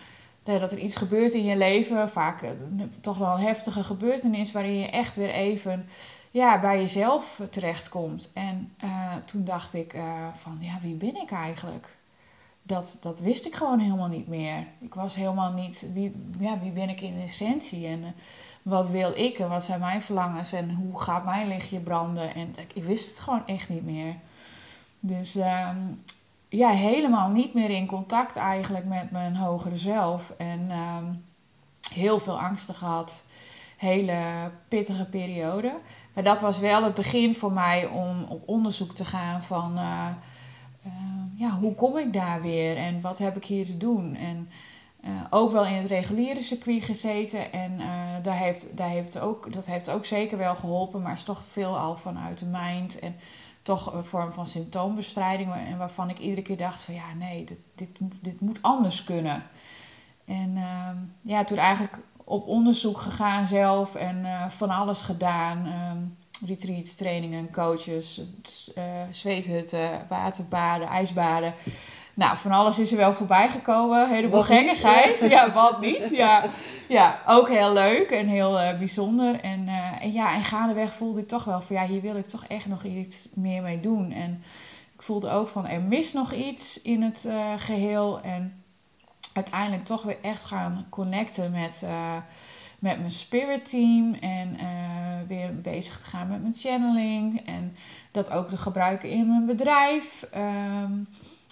dat 0.43 0.71
er 0.71 0.77
iets 0.77 0.95
gebeurt 0.95 1.33
in 1.33 1.43
je 1.43 1.57
leven, 1.57 2.09
vaak 2.09 2.41
eh, 2.41 2.49
toch 3.01 3.17
wel 3.17 3.33
een 3.33 3.43
heftige 3.45 3.83
gebeurtenis, 3.83 4.51
waarin 4.51 4.79
je 4.79 4.89
echt 4.89 5.15
weer 5.15 5.29
even 5.29 5.87
ja, 6.31 6.59
bij 6.59 6.79
jezelf 6.79 7.41
terechtkomt. 7.49 8.31
En 8.33 8.73
uh, 8.83 9.15
toen 9.25 9.45
dacht 9.45 9.73
ik 9.73 9.93
uh, 9.93 10.27
van, 10.35 10.57
ja, 10.59 10.79
wie 10.81 10.95
ben 10.95 11.15
ik 11.15 11.31
eigenlijk? 11.31 11.97
Dat, 12.63 12.97
dat 12.99 13.19
wist 13.19 13.45
ik 13.45 13.55
gewoon 13.55 13.79
helemaal 13.79 14.07
niet 14.07 14.27
meer. 14.27 14.67
Ik 14.79 14.93
was 14.93 15.15
helemaal 15.15 15.51
niet, 15.51 15.85
wie, 15.93 16.15
ja, 16.39 16.59
wie 16.59 16.71
ben 16.71 16.89
ik 16.89 17.01
in 17.01 17.21
essentie? 17.21 17.87
En 17.87 17.99
uh, 17.99 18.07
wat 18.61 18.87
wil 18.87 19.11
ik 19.15 19.39
en 19.39 19.49
wat 19.49 19.63
zijn 19.63 19.79
mijn 19.79 20.01
verlangens 20.01 20.51
en 20.51 20.75
hoe 20.75 20.99
gaat 20.99 21.25
mijn 21.25 21.47
lichtje 21.47 21.79
branden? 21.79 22.35
En 22.35 22.55
ik 22.73 22.83
wist 22.83 23.09
het 23.09 23.19
gewoon 23.19 23.47
echt 23.47 23.69
niet 23.69 23.85
meer. 23.85 24.15
Dus 24.99 25.35
um, 25.35 26.03
ja, 26.49 26.69
helemaal 26.69 27.29
niet 27.29 27.53
meer 27.53 27.69
in 27.69 27.85
contact 27.85 28.35
eigenlijk 28.35 28.85
met 28.85 29.11
mijn 29.11 29.35
hogere 29.35 29.77
zelf. 29.77 30.33
En 30.37 30.71
um, 30.71 31.23
heel 31.93 32.19
veel 32.19 32.39
angsten 32.39 32.75
gehad. 32.75 33.23
Hele 33.77 34.51
pittige 34.67 35.05
periode. 35.05 35.75
Maar 36.13 36.23
dat 36.23 36.41
was 36.41 36.59
wel 36.59 36.83
het 36.83 36.93
begin 36.93 37.35
voor 37.35 37.51
mij 37.51 37.85
om 37.85 38.25
op 38.29 38.47
onderzoek 38.47 38.95
te 38.95 39.05
gaan 39.05 39.43
van... 39.43 39.77
Uh, 39.77 40.07
uh, 40.85 40.91
ja, 41.35 41.49
hoe 41.49 41.75
kom 41.75 41.97
ik 41.97 42.13
daar 42.13 42.41
weer 42.41 42.77
en 42.77 43.01
wat 43.01 43.17
heb 43.17 43.35
ik 43.35 43.45
hier 43.45 43.65
te 43.65 43.77
doen? 43.77 44.15
En 44.15 44.49
uh, 45.05 45.09
ook 45.29 45.51
wel 45.51 45.65
in 45.65 45.73
het 45.73 45.85
reguliere 45.85 46.43
circuit 46.43 46.83
gezeten. 46.83 47.51
En 47.51 47.77
daar 48.23 48.37
heeft, 48.37 48.77
daar 48.77 48.89
heeft 48.89 49.19
ook, 49.19 49.53
dat 49.53 49.65
heeft 49.65 49.89
ook 49.89 50.05
zeker 50.05 50.37
wel 50.37 50.55
geholpen, 50.55 51.01
maar 51.01 51.13
is 51.13 51.23
toch 51.23 51.43
veel 51.51 51.77
al 51.77 51.97
vanuit 51.97 52.39
de 52.39 52.45
mind. 52.45 52.99
En 52.99 53.15
toch 53.61 53.93
een 53.93 54.05
vorm 54.05 54.31
van 54.31 54.47
symptoombestrijding. 54.47 55.53
En 55.53 55.77
waarvan 55.77 56.09
ik 56.09 56.19
iedere 56.19 56.41
keer 56.41 56.57
dacht 56.57 56.81
van 56.81 56.93
ja, 56.93 57.13
nee, 57.13 57.43
dit, 57.43 57.59
dit, 57.75 57.89
dit 58.21 58.41
moet 58.41 58.61
anders 58.61 59.03
kunnen. 59.03 59.43
En 60.25 60.49
uh, 60.55 60.89
ja, 61.21 61.43
toen 61.43 61.57
eigenlijk 61.57 61.97
op 62.23 62.47
onderzoek 62.47 62.99
gegaan 62.99 63.47
zelf 63.47 63.95
en 63.95 64.19
uh, 64.19 64.49
van 64.49 64.69
alles 64.69 65.01
gedaan. 65.01 65.65
Um, 65.67 66.17
retreats, 66.45 66.95
trainingen, 66.95 67.51
coaches, 67.51 68.21
uh, 68.77 68.83
zweethutten, 69.11 70.05
waterbaden, 70.09 70.87
ijsbaden. 70.87 71.53
Nou, 72.19 72.37
van 72.37 72.51
alles 72.51 72.79
is 72.79 72.91
er 72.91 72.97
wel 72.97 73.13
voorbij 73.13 73.49
gekomen. 73.49 74.01
Een 74.01 74.13
heleboel 74.13 74.41
gekkigheid. 74.41 75.19
Ja, 75.29 75.53
wat 75.53 75.81
niet. 75.81 76.09
Ja, 76.11 76.43
ja 76.87 77.19
ook 77.25 77.49
heel 77.49 77.73
leuk 77.73 78.09
en 78.09 78.27
heel 78.27 78.61
uh, 78.61 78.77
bijzonder. 78.77 79.39
En, 79.39 79.67
uh, 79.67 80.03
en 80.03 80.11
ja, 80.11 80.33
en 80.33 80.43
gaandeweg 80.43 80.93
voelde 80.93 81.19
ik 81.19 81.27
toch 81.27 81.43
wel 81.43 81.61
van 81.61 81.75
ja, 81.75 81.85
hier 81.85 82.01
wil 82.01 82.15
ik 82.15 82.27
toch 82.27 82.45
echt 82.45 82.65
nog 82.65 82.83
iets 82.83 83.27
meer 83.33 83.61
mee 83.61 83.79
doen. 83.79 84.11
En 84.11 84.43
ik 84.95 85.01
voelde 85.01 85.29
ook 85.29 85.47
van 85.47 85.67
er 85.67 85.81
mis 85.81 86.13
nog 86.13 86.33
iets 86.33 86.81
in 86.81 87.01
het 87.01 87.23
uh, 87.27 87.33
geheel. 87.57 88.21
En 88.21 88.63
uiteindelijk 89.33 89.85
toch 89.85 90.01
weer 90.01 90.17
echt 90.21 90.43
gaan 90.43 90.85
connecten 90.89 91.51
met, 91.51 91.83
met 92.79 92.99
mijn 92.99 93.11
spirit 93.11 93.69
team. 93.69 94.13
En 94.13 94.57
weer 95.27 95.61
bezig 95.61 95.99
te 95.99 96.05
gaan 96.05 96.27
met 96.27 96.41
mijn 96.41 96.55
channeling. 96.55 97.45
En 97.45 97.75
dat 98.11 98.31
ook 98.31 98.49
te 98.49 98.57
gebruiken 98.57 99.09
in 99.09 99.27
mijn 99.27 99.45
bedrijf. 99.45 100.25
Um, 100.35 101.07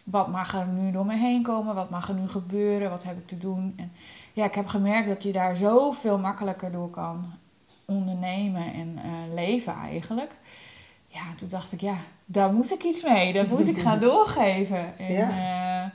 wat 0.10 0.28
mag 0.28 0.54
er 0.54 0.68
nu 0.68 0.92
door 0.92 1.06
me 1.06 1.16
heen 1.16 1.44
komen? 1.44 1.76
Wat 1.76 1.90
mag 1.90 2.08
er 2.10 2.16
nu 2.16 2.28
gebeuren? 2.28 2.90
Wat 2.90 3.04
heb 3.04 3.18
ik 3.18 3.28
te 3.28 3.38
doen? 3.38 3.74
En 3.78 3.92
ja, 4.34 4.46
ik 4.46 4.56
heb 4.56 4.68
gemerkt 4.68 5.08
dat 5.08 5.24
je 5.24 5.32
daar 5.32 5.56
zoveel 5.56 6.18
makkelijker 6.18 6.72
door 6.72 6.90
kan 6.90 7.34
ondernemen 7.86 8.74
en 8.74 9.00
uh, 9.06 9.34
leven 9.34 9.74
eigenlijk. 9.74 10.36
Ja, 11.08 11.22
toen 11.38 11.48
dacht 11.48 11.72
ik, 11.72 11.82
ja, 11.82 11.98
daar 12.26 12.54
moet 12.54 12.72
ik 12.72 12.84
iets 12.84 13.04
mee. 13.04 13.34
Dat 13.34 13.48
moet 13.48 13.68
ik 13.68 13.80
gaan 13.80 14.00
doorgeven. 14.10 14.98
En, 14.98 15.14
ja. 15.14 15.30
Uh, 15.30 15.90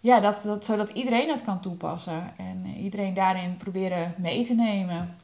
ja, 0.00 0.20
dat, 0.20 0.42
dat, 0.42 0.64
zodat 0.64 0.90
iedereen 0.90 1.28
het 1.28 1.44
kan 1.44 1.60
toepassen. 1.60 2.32
En 2.36 2.66
iedereen 2.76 3.14
daarin 3.14 3.56
proberen 3.56 4.14
mee 4.16 4.44
te 4.44 4.54
nemen. 4.54 5.16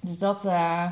Dus 0.00 0.18
dat, 0.18 0.44
uh, 0.44 0.90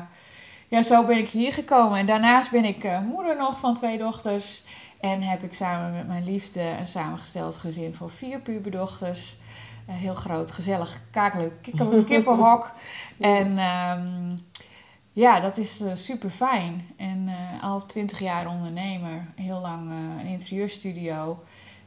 ja, 0.67 0.81
zo 0.81 1.05
ben 1.05 1.17
ik 1.17 1.29
hier 1.29 1.53
gekomen. 1.53 1.97
En 1.99 2.05
daarnaast 2.05 2.51
ben 2.51 2.65
ik 2.65 2.99
moeder 3.07 3.37
nog 3.37 3.59
van 3.59 3.73
twee 3.73 3.97
dochters. 3.97 4.63
En 4.99 5.21
heb 5.21 5.43
ik 5.43 5.53
samen 5.53 5.91
met 5.91 6.07
mijn 6.07 6.23
liefde 6.23 6.61
een 6.61 6.87
samengesteld 6.87 7.55
gezin 7.55 7.95
van 7.95 8.09
vier 8.09 8.39
puberdochters. 8.39 9.35
Een 9.87 9.95
heel 9.95 10.15
groot, 10.15 10.51
gezellig, 10.51 11.01
kakelijk 11.11 11.69
kippenhok. 12.05 12.71
en 13.19 13.59
um, 13.59 14.39
ja, 15.11 15.39
dat 15.39 15.57
is 15.57 15.81
uh, 15.81 15.91
super 15.95 16.29
fijn. 16.29 16.87
En 16.97 17.27
uh, 17.27 17.63
al 17.63 17.85
twintig 17.85 18.19
jaar 18.19 18.47
ondernemer, 18.47 19.25
heel 19.35 19.59
lang 19.59 19.89
uh, 19.89 19.95
een 20.19 20.27
interieurstudio. 20.27 21.43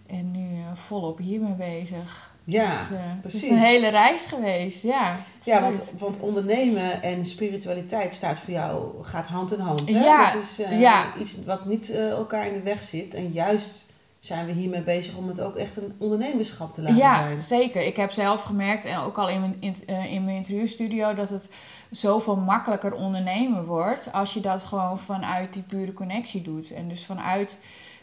En 0.06 0.30
nu 0.30 0.48
volop 0.74 1.18
hiermee 1.18 1.52
bezig. 1.52 2.31
Ja, 2.44 2.70
dus, 2.70 2.98
precies. 3.20 3.40
Het 3.40 3.50
is 3.50 3.56
een 3.56 3.64
hele 3.64 3.88
reis 3.88 4.22
geweest, 4.22 4.82
ja. 4.82 5.16
Ja, 5.44 5.60
want, 5.60 5.92
want 5.98 6.20
ondernemen 6.20 7.02
en 7.02 7.26
spiritualiteit 7.26 8.14
staat 8.14 8.38
voor 8.38 8.52
jou, 8.52 9.04
gaat 9.04 9.26
hand 9.26 9.52
in 9.52 9.60
hand. 9.60 9.90
Hè? 9.90 10.04
Ja, 10.04 10.32
dat 10.32 10.42
is 10.42 10.60
ja. 10.70 11.04
iets 11.20 11.38
wat 11.44 11.64
niet 11.66 11.90
elkaar 11.90 12.46
in 12.46 12.52
de 12.52 12.62
weg 12.62 12.82
zit. 12.82 13.14
En 13.14 13.30
juist 13.32 13.92
zijn 14.24 14.46
we 14.46 14.52
hiermee 14.52 14.82
bezig 14.82 15.16
om 15.16 15.28
het 15.28 15.40
ook 15.40 15.56
echt 15.56 15.76
een 15.76 15.94
ondernemerschap 15.98 16.72
te 16.72 16.80
laten 16.82 16.96
ja, 16.96 17.18
zijn. 17.18 17.34
Ja, 17.34 17.40
zeker. 17.40 17.82
Ik 17.82 17.96
heb 17.96 18.12
zelf 18.12 18.42
gemerkt, 18.42 18.84
en 18.84 18.98
ook 18.98 19.18
al 19.18 19.28
in 19.28 19.40
mijn, 19.40 19.56
in, 19.60 19.76
in 20.08 20.24
mijn 20.24 20.36
interieurstudio, 20.36 21.14
dat 21.14 21.28
het 21.28 21.50
zoveel 21.90 22.36
makkelijker 22.36 22.94
ondernemen 22.94 23.64
wordt 23.64 24.12
als 24.12 24.34
je 24.34 24.40
dat 24.40 24.62
gewoon 24.62 24.98
vanuit 24.98 25.52
die 25.52 25.62
pure 25.62 25.92
connectie 25.92 26.42
doet. 26.42 26.70
En 26.70 26.88
dus 26.88 27.04
vanuit 27.04 27.56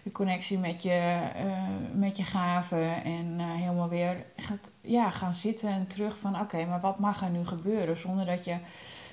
de 0.09 0.15
connectie 0.15 0.57
met 0.57 0.83
je, 0.83 1.19
uh, 1.45 1.99
met 1.99 2.17
je 2.17 2.23
gaven 2.23 3.03
en 3.03 3.39
uh, 3.39 3.45
helemaal 3.45 3.89
weer 3.89 4.25
gaat, 4.35 4.71
ja, 4.81 5.09
gaan 5.09 5.33
zitten 5.33 5.69
en 5.69 5.87
terug 5.87 6.17
van 6.17 6.39
oké, 6.39 6.65
maar 6.65 6.79
wat 6.79 6.99
mag 6.99 7.21
er 7.21 7.29
nu 7.29 7.45
gebeuren? 7.45 7.97
Zonder 7.97 8.25
dat 8.25 8.45
je 8.45 8.57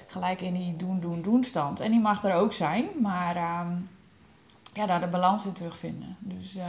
gelijk 0.07 0.41
in 0.41 0.55
die 0.55 0.77
doen, 0.77 1.01
doen, 1.01 1.23
doen 1.23 1.45
stand. 1.45 1.81
En 1.81 1.91
die 1.91 2.01
mag 2.01 2.25
er 2.25 2.35
ook 2.35 2.53
zijn, 2.53 2.85
maar 3.01 3.37
um, 3.67 3.89
ja, 4.73 4.87
daar 4.87 5.01
de 5.01 5.07
balans 5.07 5.45
in 5.45 5.53
terugvinden. 5.53 6.17
Dus 6.19 6.57
uh, 6.57 6.65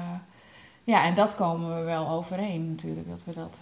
ja, 0.84 1.04
en 1.04 1.14
dat 1.14 1.36
komen 1.36 1.76
we 1.76 1.82
wel 1.82 2.10
overeen 2.10 2.70
natuurlijk, 2.70 3.10
dat 3.10 3.24
we 3.24 3.34
dat 3.34 3.62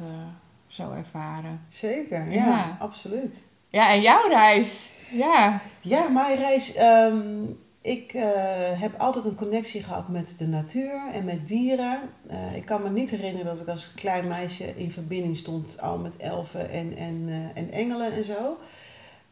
zo 0.67 0.91
ervaren. 0.91 1.65
Zeker, 1.67 2.31
ja, 2.31 2.45
ja, 2.45 2.77
absoluut. 2.79 3.48
Ja, 3.69 3.89
en 3.89 4.01
jouw 4.01 4.27
reis? 4.27 4.89
Ja. 5.12 5.60
Ja, 5.81 6.07
mijn 6.07 6.38
reis. 6.38 6.77
Um, 6.77 7.63
ik 7.86 8.13
uh, 8.13 8.24
heb 8.80 9.00
altijd 9.00 9.25
een 9.25 9.36
connectie 9.36 9.84
gehad 9.84 10.08
met 10.08 10.36
de 10.38 10.48
natuur 10.48 11.10
en 11.13 11.25
met 11.25 11.48
dieren. 11.48 12.00
ik 12.56 12.65
kan 12.65 12.82
me 12.82 12.89
niet 12.89 13.10
herinneren 13.10 13.46
dat 13.46 13.62
ik 13.62 13.68
als 13.68 13.94
klein 13.94 14.27
meisje 14.27 14.77
in 14.77 14.92
verbinding 14.92 15.38
stond 15.38 15.82
al 15.82 15.98
met 15.98 16.18
elfen 16.18 16.70
en, 16.70 16.98
en, 16.98 17.30
en 17.54 17.72
engelen 17.72 18.13
en 18.13 18.24
zo. 18.24 18.58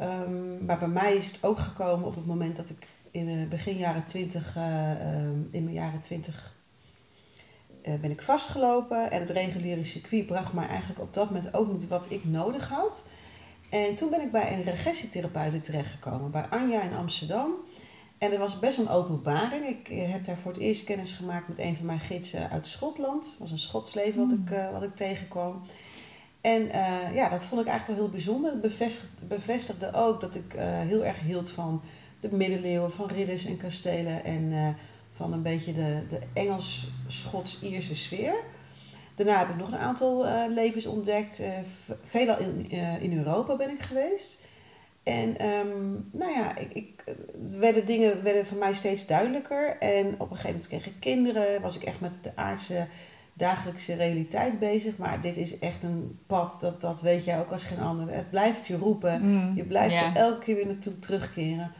Um, 0.01 0.65
maar 0.65 0.79
bij 0.79 0.87
mij 0.87 1.15
is 1.15 1.25
het 1.25 1.43
ook 1.43 1.59
gekomen 1.59 2.07
op 2.07 2.15
het 2.15 2.25
moment 2.25 2.55
dat 2.55 2.69
ik 2.69 2.87
in 3.11 3.47
begin 3.49 3.77
jaren 3.77 4.03
20, 4.03 4.55
uh, 4.57 4.63
uh, 4.63 5.23
in 5.51 5.63
mijn 5.63 5.73
jaren 5.73 5.99
20 5.99 6.55
eh, 7.81 7.93
ben 7.95 8.11
ik 8.11 8.21
vastgelopen. 8.21 9.11
En 9.11 9.19
het 9.19 9.29
reguliere 9.29 9.83
circuit 9.83 10.25
bracht 10.25 10.53
mij 10.53 10.67
eigenlijk 10.67 10.99
op 10.99 11.13
dat 11.13 11.29
moment 11.29 11.53
ook 11.53 11.71
niet 11.71 11.87
wat 11.87 12.05
ik 12.09 12.25
nodig 12.25 12.69
had. 12.69 13.05
En 13.69 13.95
toen 13.95 14.09
ben 14.09 14.21
ik 14.21 14.31
bij 14.31 14.53
een 14.53 14.63
regressietherapeut 14.63 15.63
terechtgekomen, 15.63 16.31
bij 16.31 16.45
Anja 16.49 16.81
in 16.81 16.95
Amsterdam. 16.95 17.51
En 18.23 18.29
dat 18.29 18.39
was 18.39 18.59
best 18.59 18.77
een 18.77 18.89
openbaring. 18.89 19.67
Ik 19.67 19.87
heb 19.87 20.25
daar 20.25 20.37
voor 20.37 20.51
het 20.51 20.59
eerst 20.59 20.83
kennis 20.83 21.13
gemaakt 21.13 21.47
met 21.47 21.59
een 21.59 21.75
van 21.75 21.85
mijn 21.85 21.99
gidsen 21.99 22.49
uit 22.49 22.67
Schotland. 22.67 23.25
Het 23.29 23.39
was 23.39 23.51
een 23.51 23.57
Schots 23.57 23.93
leven 23.93 24.21
wat, 24.21 24.31
ik, 24.31 24.49
uh, 24.49 24.71
wat 24.71 24.83
ik 24.83 24.95
tegenkwam. 24.95 25.61
En 26.41 26.61
uh, 26.61 27.15
ja, 27.15 27.29
dat 27.29 27.45
vond 27.45 27.61
ik 27.61 27.67
eigenlijk 27.67 27.99
wel 27.99 28.07
heel 28.07 28.17
bijzonder. 28.17 28.51
Het 28.51 28.61
bevestigde, 28.61 29.25
bevestigde 29.25 29.93
ook 29.93 30.21
dat 30.21 30.35
ik 30.35 30.53
uh, 30.53 30.61
heel 30.63 31.05
erg 31.05 31.19
hield 31.19 31.49
van 31.49 31.81
de 32.19 32.29
middeleeuwen, 32.31 32.91
van 32.91 33.07
ridders 33.07 33.45
en 33.45 33.57
kastelen 33.57 34.23
en 34.23 34.75
van 35.11 35.33
een 35.33 35.41
beetje 35.41 35.73
de, 35.73 36.03
de 36.09 36.19
Engels-Schots-Ierse 36.33 37.95
sfeer. 37.95 38.35
Daarna 39.15 39.37
heb 39.37 39.49
ik 39.49 39.57
nog 39.57 39.67
een 39.67 39.77
aantal 39.77 40.25
levens 40.49 40.85
ontdekt. 40.85 41.41
Veelal 42.03 42.37
in, 42.39 42.69
in 42.99 43.17
Europa 43.17 43.55
ben 43.55 43.69
ik 43.69 43.81
geweest. 43.81 44.41
En 45.03 45.45
um, 45.45 46.09
nou 46.11 46.31
ja, 46.31 46.57
ik, 46.57 46.73
ik, 46.73 47.03
werden 47.59 47.85
dingen 47.85 48.23
werden 48.23 48.45
voor 48.45 48.57
mij 48.57 48.73
steeds 48.73 49.05
duidelijker. 49.05 49.77
En 49.77 50.05
op 50.05 50.29
een 50.29 50.35
gegeven 50.35 50.49
moment 50.49 50.67
kreeg 50.67 50.85
ik 50.85 50.99
kinderen. 50.99 51.61
Was 51.61 51.75
ik 51.75 51.83
echt 51.83 51.99
met 51.99 52.19
de 52.21 52.31
aardse 52.35 52.87
dagelijkse 53.33 53.93
realiteit 53.93 54.59
bezig. 54.59 54.97
Maar 54.97 55.21
dit 55.21 55.37
is 55.37 55.59
echt 55.59 55.83
een 55.83 56.19
pad, 56.27 56.57
dat, 56.59 56.81
dat 56.81 57.01
weet 57.01 57.23
jij 57.23 57.39
ook 57.39 57.51
als 57.51 57.63
geen 57.63 57.79
ander. 57.79 58.15
Het 58.15 58.29
blijft 58.29 58.67
je 58.67 58.77
roepen. 58.77 59.21
Mm, 59.21 59.55
je 59.55 59.63
blijft 59.63 59.93
yeah. 59.93 60.05
er 60.05 60.15
elke 60.15 60.39
keer 60.39 60.55
weer 60.55 60.67
naartoe 60.67 60.95
terugkeren. 60.95 61.71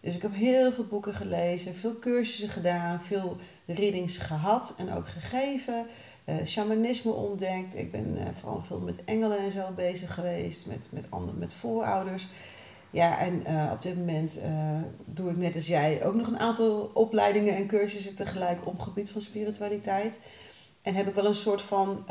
Dus 0.00 0.14
ik 0.14 0.22
heb 0.22 0.34
heel 0.34 0.72
veel 0.72 0.86
boeken 0.86 1.14
gelezen, 1.14 1.74
veel 1.74 1.98
cursussen 1.98 2.48
gedaan, 2.48 3.00
veel 3.02 3.36
readings 3.66 4.18
gehad 4.18 4.74
en 4.78 4.92
ook 4.94 5.08
gegeven. 5.08 5.86
Uh, 6.28 6.34
shamanisme 6.44 7.12
ontdekt. 7.12 7.78
Ik 7.78 7.90
ben 7.90 8.16
uh, 8.16 8.22
vooral 8.40 8.62
veel 8.62 8.80
met 8.80 9.04
engelen 9.04 9.38
en 9.38 9.50
zo 9.50 9.62
bezig 9.76 10.14
geweest, 10.14 10.66
met, 10.66 10.88
met, 10.92 11.10
andere, 11.10 11.38
met 11.38 11.54
voorouders. 11.54 12.28
Ja, 12.90 13.18
en 13.18 13.42
uh, 13.48 13.70
op 13.72 13.82
dit 13.82 13.96
moment 13.96 14.40
doe 15.04 15.30
ik 15.30 15.36
net 15.36 15.54
als 15.54 15.66
jij 15.66 16.04
ook 16.04 16.14
nog 16.14 16.26
een 16.26 16.38
aantal 16.38 16.90
opleidingen 16.94 17.56
en 17.56 17.66
cursussen 17.66 18.16
tegelijk 18.16 18.66
op 18.66 18.80
gebied 18.80 19.10
van 19.10 19.20
spiritualiteit. 19.20 20.20
En 20.82 20.94
heb 20.94 21.08
ik 21.08 21.14
wel 21.14 21.26
een 21.26 21.34
soort 21.34 21.62
van 21.62 22.04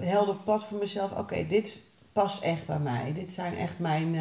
helder 0.00 0.34
pad 0.34 0.64
voor 0.64 0.78
mezelf. 0.78 1.10
Oké, 1.10 1.20
okay, 1.20 1.46
dit 1.46 1.78
past 2.12 2.42
echt 2.42 2.66
bij 2.66 2.78
mij. 2.78 3.12
Dit 3.12 3.30
zijn 3.30 3.56
echt 3.56 3.78
mijn 3.78 4.14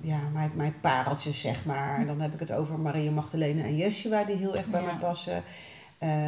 ja, 0.00 0.20
mijn, 0.32 0.50
mijn 0.54 0.80
pareltjes, 0.80 1.40
zeg 1.40 1.64
maar. 1.64 2.06
Dan 2.06 2.20
heb 2.20 2.34
ik 2.34 2.40
het 2.40 2.52
over 2.52 2.78
Maria 2.78 3.10
Magdalena 3.10 3.62
en 3.62 3.76
Yeshua, 3.76 4.24
die 4.24 4.36
heel 4.36 4.56
erg 4.56 4.66
bij 4.66 4.82
ja. 4.82 4.92
me 4.92 4.98
passen. 4.98 5.42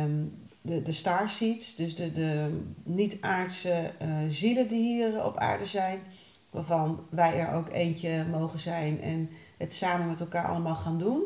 Um, 0.02 0.32
de, 0.62 0.82
de 0.82 0.92
starseeds, 0.92 1.76
dus 1.76 1.96
de, 1.96 2.12
de 2.12 2.60
niet-aardse 2.82 3.90
zielen 4.28 4.68
die 4.68 4.80
hier 4.80 5.24
op 5.24 5.36
aarde 5.38 5.64
zijn. 5.64 5.98
Waarvan 6.50 7.06
wij 7.10 7.38
er 7.38 7.52
ook 7.52 7.68
eentje 7.68 8.24
mogen 8.30 8.58
zijn 8.58 9.00
en 9.00 9.30
het 9.56 9.74
samen 9.74 10.06
met 10.06 10.20
elkaar 10.20 10.46
allemaal 10.46 10.74
gaan 10.74 10.98
doen. 10.98 11.22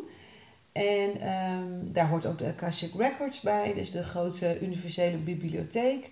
En 0.73 1.33
um, 1.51 1.93
daar 1.93 2.09
hoort 2.09 2.27
ook 2.27 2.39
de 2.39 2.47
Akashic 2.47 2.95
Records 2.95 3.41
bij, 3.41 3.75
dus 3.75 3.91
de 3.91 4.03
grote 4.03 4.61
universele 4.61 5.17
bibliotheek. 5.17 6.11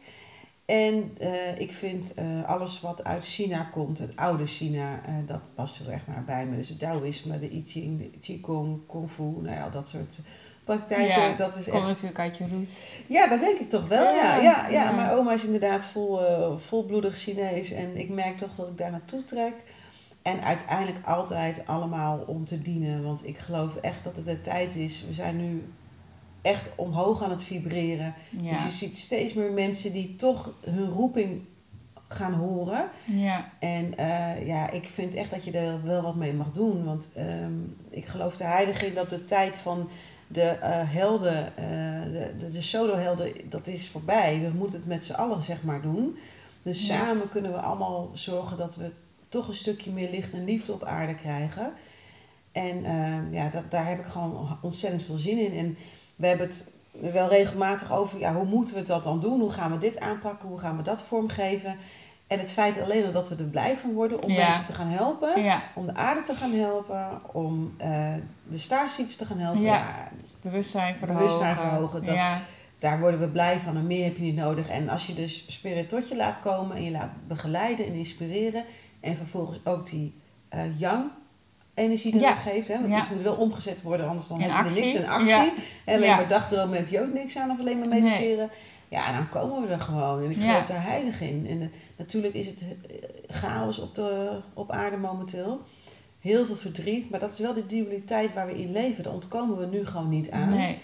En 0.64 1.16
uh, 1.20 1.58
ik 1.58 1.72
vind 1.72 2.18
uh, 2.18 2.44
alles 2.44 2.80
wat 2.80 3.04
uit 3.04 3.24
China 3.24 3.62
komt, 3.62 3.98
het 3.98 4.16
oude 4.16 4.46
China, 4.46 5.00
uh, 5.08 5.14
dat 5.26 5.50
past 5.54 5.78
heel 5.78 5.90
erg 5.90 6.06
maar 6.06 6.24
bij 6.24 6.46
me. 6.46 6.56
Dus 6.56 6.68
het 6.68 6.78
Taoïsme, 6.78 7.38
de 7.38 7.52
I 7.52 7.62
Ching, 7.66 7.98
de 7.98 8.18
Qigong, 8.18 8.86
Kung 8.86 9.10
Fu, 9.10 9.22
nou 9.22 9.56
ja, 9.56 9.68
dat 9.68 9.88
soort 9.88 10.18
praktijken. 10.64 11.22
Ja, 11.22 11.34
dat 11.34 11.56
is 11.56 11.64
komt 11.64 11.86
natuurlijk 11.86 12.18
uit 12.18 12.38
je 12.38 12.44
roots. 12.52 12.88
Ja, 13.06 13.28
dat 13.28 13.40
denk 13.40 13.58
ik 13.58 13.68
toch 13.68 13.88
wel. 13.88 14.14
Ja, 14.14 14.36
ja, 14.36 14.42
ja, 14.42 14.68
ja. 14.68 14.92
Mijn 14.92 15.10
oma 15.10 15.32
is 15.32 15.44
inderdaad 15.44 15.86
vol, 15.86 16.20
volbloedig 16.58 17.16
Chinees 17.16 17.70
en 17.70 17.96
ik 17.96 18.08
merk 18.08 18.38
toch 18.38 18.54
dat 18.54 18.68
ik 18.68 18.78
daar 18.78 18.90
naartoe 18.90 19.24
trek. 19.24 19.54
En 20.22 20.42
uiteindelijk 20.42 21.06
altijd 21.06 21.62
allemaal 21.66 22.24
om 22.26 22.44
te 22.44 22.62
dienen, 22.62 23.02
want 23.02 23.26
ik 23.26 23.38
geloof 23.38 23.76
echt 23.76 24.04
dat 24.04 24.16
het 24.16 24.24
de 24.24 24.40
tijd 24.40 24.76
is. 24.76 25.04
We 25.06 25.12
zijn 25.12 25.36
nu 25.36 25.72
echt 26.42 26.70
omhoog 26.74 27.22
aan 27.22 27.30
het 27.30 27.44
vibreren. 27.44 28.14
Ja. 28.40 28.52
Dus 28.52 28.62
je 28.62 28.70
ziet 28.70 28.98
steeds 28.98 29.32
meer 29.32 29.52
mensen 29.52 29.92
die 29.92 30.16
toch 30.16 30.50
hun 30.64 30.88
roeping 30.88 31.44
gaan 32.08 32.32
horen. 32.32 32.88
Ja. 33.04 33.52
En 33.58 33.92
uh, 34.00 34.46
ja, 34.46 34.70
ik 34.70 34.88
vind 34.88 35.14
echt 35.14 35.30
dat 35.30 35.44
je 35.44 35.50
er 35.50 35.84
wel 35.84 36.02
wat 36.02 36.14
mee 36.14 36.32
mag 36.32 36.52
doen. 36.52 36.84
Want 36.84 37.08
um, 37.18 37.76
ik 37.90 38.06
geloof 38.06 38.36
de 38.36 38.44
heilige 38.44 38.86
in 38.86 38.94
dat 38.94 39.08
de 39.08 39.24
tijd 39.24 39.58
van 39.58 39.88
de 40.32 40.56
uh, 40.62 40.68
helden, 40.92 41.52
uh, 41.58 42.12
de, 42.12 42.34
de, 42.38 42.50
de 42.50 42.62
solo-helden, 42.62 43.32
dat 43.48 43.66
is 43.66 43.88
voorbij. 43.88 44.40
We 44.40 44.58
moeten 44.58 44.78
het 44.78 44.88
met 44.88 45.04
z'n 45.04 45.12
allen, 45.12 45.42
zeg 45.42 45.62
maar, 45.62 45.82
doen. 45.82 46.16
Dus 46.62 46.86
ja. 46.86 46.96
samen 46.96 47.28
kunnen 47.28 47.52
we 47.52 47.58
allemaal 47.58 48.10
zorgen 48.12 48.56
dat 48.56 48.76
we 48.76 48.92
toch 49.28 49.48
een 49.48 49.54
stukje 49.54 49.90
meer 49.90 50.10
licht 50.10 50.32
en 50.32 50.44
liefde 50.44 50.72
op 50.72 50.84
aarde 50.84 51.14
krijgen. 51.14 51.72
En 52.52 52.84
ja, 53.32 53.48
dat, 53.48 53.70
daar 53.70 53.88
heb 53.88 53.98
ik 53.98 54.04
gewoon 54.06 54.58
ontzettend 54.62 55.02
veel 55.02 55.16
zin 55.16 55.38
in. 55.38 55.58
En 55.58 55.76
we 56.16 56.26
hebben 56.26 56.46
het 56.46 56.70
wel 57.12 57.28
regelmatig 57.28 57.92
over, 57.92 58.18
ja, 58.18 58.34
hoe 58.34 58.44
moeten 58.44 58.74
we 58.74 58.82
dat 58.82 59.04
dan 59.04 59.20
doen? 59.20 59.40
Hoe 59.40 59.50
gaan 59.50 59.72
we 59.72 59.78
dit 59.78 60.00
aanpakken? 60.00 60.48
Hoe 60.48 60.58
gaan 60.58 60.76
we 60.76 60.82
dat 60.82 61.02
vormgeven? 61.02 61.76
En 62.32 62.38
het 62.38 62.52
feit 62.52 62.80
alleen 62.80 63.12
dat 63.12 63.28
we 63.28 63.36
er 63.36 63.44
blij 63.44 63.76
van 63.76 63.92
worden 63.92 64.22
om 64.22 64.30
ja. 64.30 64.48
mensen 64.48 64.66
te 64.66 64.72
gaan 64.72 64.88
helpen, 64.88 65.42
ja. 65.42 65.62
om 65.74 65.86
de 65.86 65.94
aarde 65.94 66.22
te 66.22 66.34
gaan 66.34 66.52
helpen, 66.52 67.20
om 67.32 67.74
uh, 67.82 68.14
de 68.48 68.58
starseeds 68.58 69.16
te 69.16 69.24
gaan 69.24 69.38
helpen. 69.38 69.62
Ja. 69.62 70.08
Bewustzijn 70.40 70.96
verhogen. 70.96 71.22
Bewustzijn 71.22 71.54
verhogen. 71.56 72.04
Dat, 72.04 72.16
daar 72.78 73.00
worden 73.00 73.20
we 73.20 73.28
blij 73.28 73.58
van 73.58 73.76
en 73.76 73.86
meer 73.86 74.04
heb 74.04 74.16
je 74.16 74.22
niet 74.22 74.36
nodig. 74.36 74.68
En 74.68 74.88
als 74.88 75.06
je 75.06 75.14
dus 75.14 75.44
spirit 75.46 75.88
tot 75.88 76.08
je 76.08 76.16
laat 76.16 76.40
komen 76.40 76.76
en 76.76 76.82
je 76.82 76.90
laat 76.90 77.12
begeleiden 77.28 77.86
en 77.86 77.92
inspireren 77.92 78.64
en 79.00 79.16
vervolgens 79.16 79.58
ook 79.64 79.86
die 79.86 80.14
uh, 80.54 80.80
yang 80.80 81.04
energie 81.74 82.14
erop 82.14 82.36
geeft. 82.36 82.68
Hè? 82.68 82.80
Want 82.80 82.98
iets 82.98 83.10
moet 83.10 83.22
wel 83.22 83.34
omgezet 83.34 83.82
worden, 83.82 84.08
anders 84.08 84.28
dan 84.28 84.40
heb 84.40 84.66
je 84.66 84.80
niks 84.80 84.94
in 84.94 85.08
actie. 85.08 85.52
En 85.84 85.94
alleen 85.94 86.16
maar 86.16 86.28
dagdromen 86.28 86.76
heb 86.76 86.88
je 86.88 87.00
ook 87.00 87.12
niks 87.12 87.36
aan 87.36 87.50
of 87.50 87.58
alleen 87.58 87.78
maar 87.78 87.88
mediteren. 87.88 88.50
Ja, 88.92 89.12
dan 89.12 89.28
komen 89.28 89.62
we 89.62 89.72
er 89.72 89.80
gewoon. 89.80 90.24
En 90.24 90.30
ik 90.30 90.36
geloof 90.36 90.66
daar 90.66 90.82
heilig 90.82 91.20
in. 91.20 91.46
En 91.48 91.60
uh, 91.60 91.68
natuurlijk 91.96 92.34
is 92.34 92.46
het 92.46 92.64
eh, 92.64 92.96
chaos 93.26 93.78
op, 93.78 93.94
de, 93.94 94.40
op 94.54 94.70
aarde 94.70 94.96
momenteel. 94.96 95.60
Heel 96.20 96.46
veel 96.46 96.56
verdriet. 96.56 97.10
Maar 97.10 97.20
dat 97.20 97.32
is 97.32 97.38
wel 97.38 97.54
de 97.54 97.66
dualiteit 97.66 98.34
waar 98.34 98.46
we 98.46 98.60
in 98.60 98.72
leven. 98.72 99.04
Daar 99.04 99.12
ontkomen 99.12 99.58
we 99.58 99.66
nu 99.66 99.86
gewoon 99.86 100.08
niet 100.08 100.30
aan. 100.30 100.48
Nee. 100.48 100.78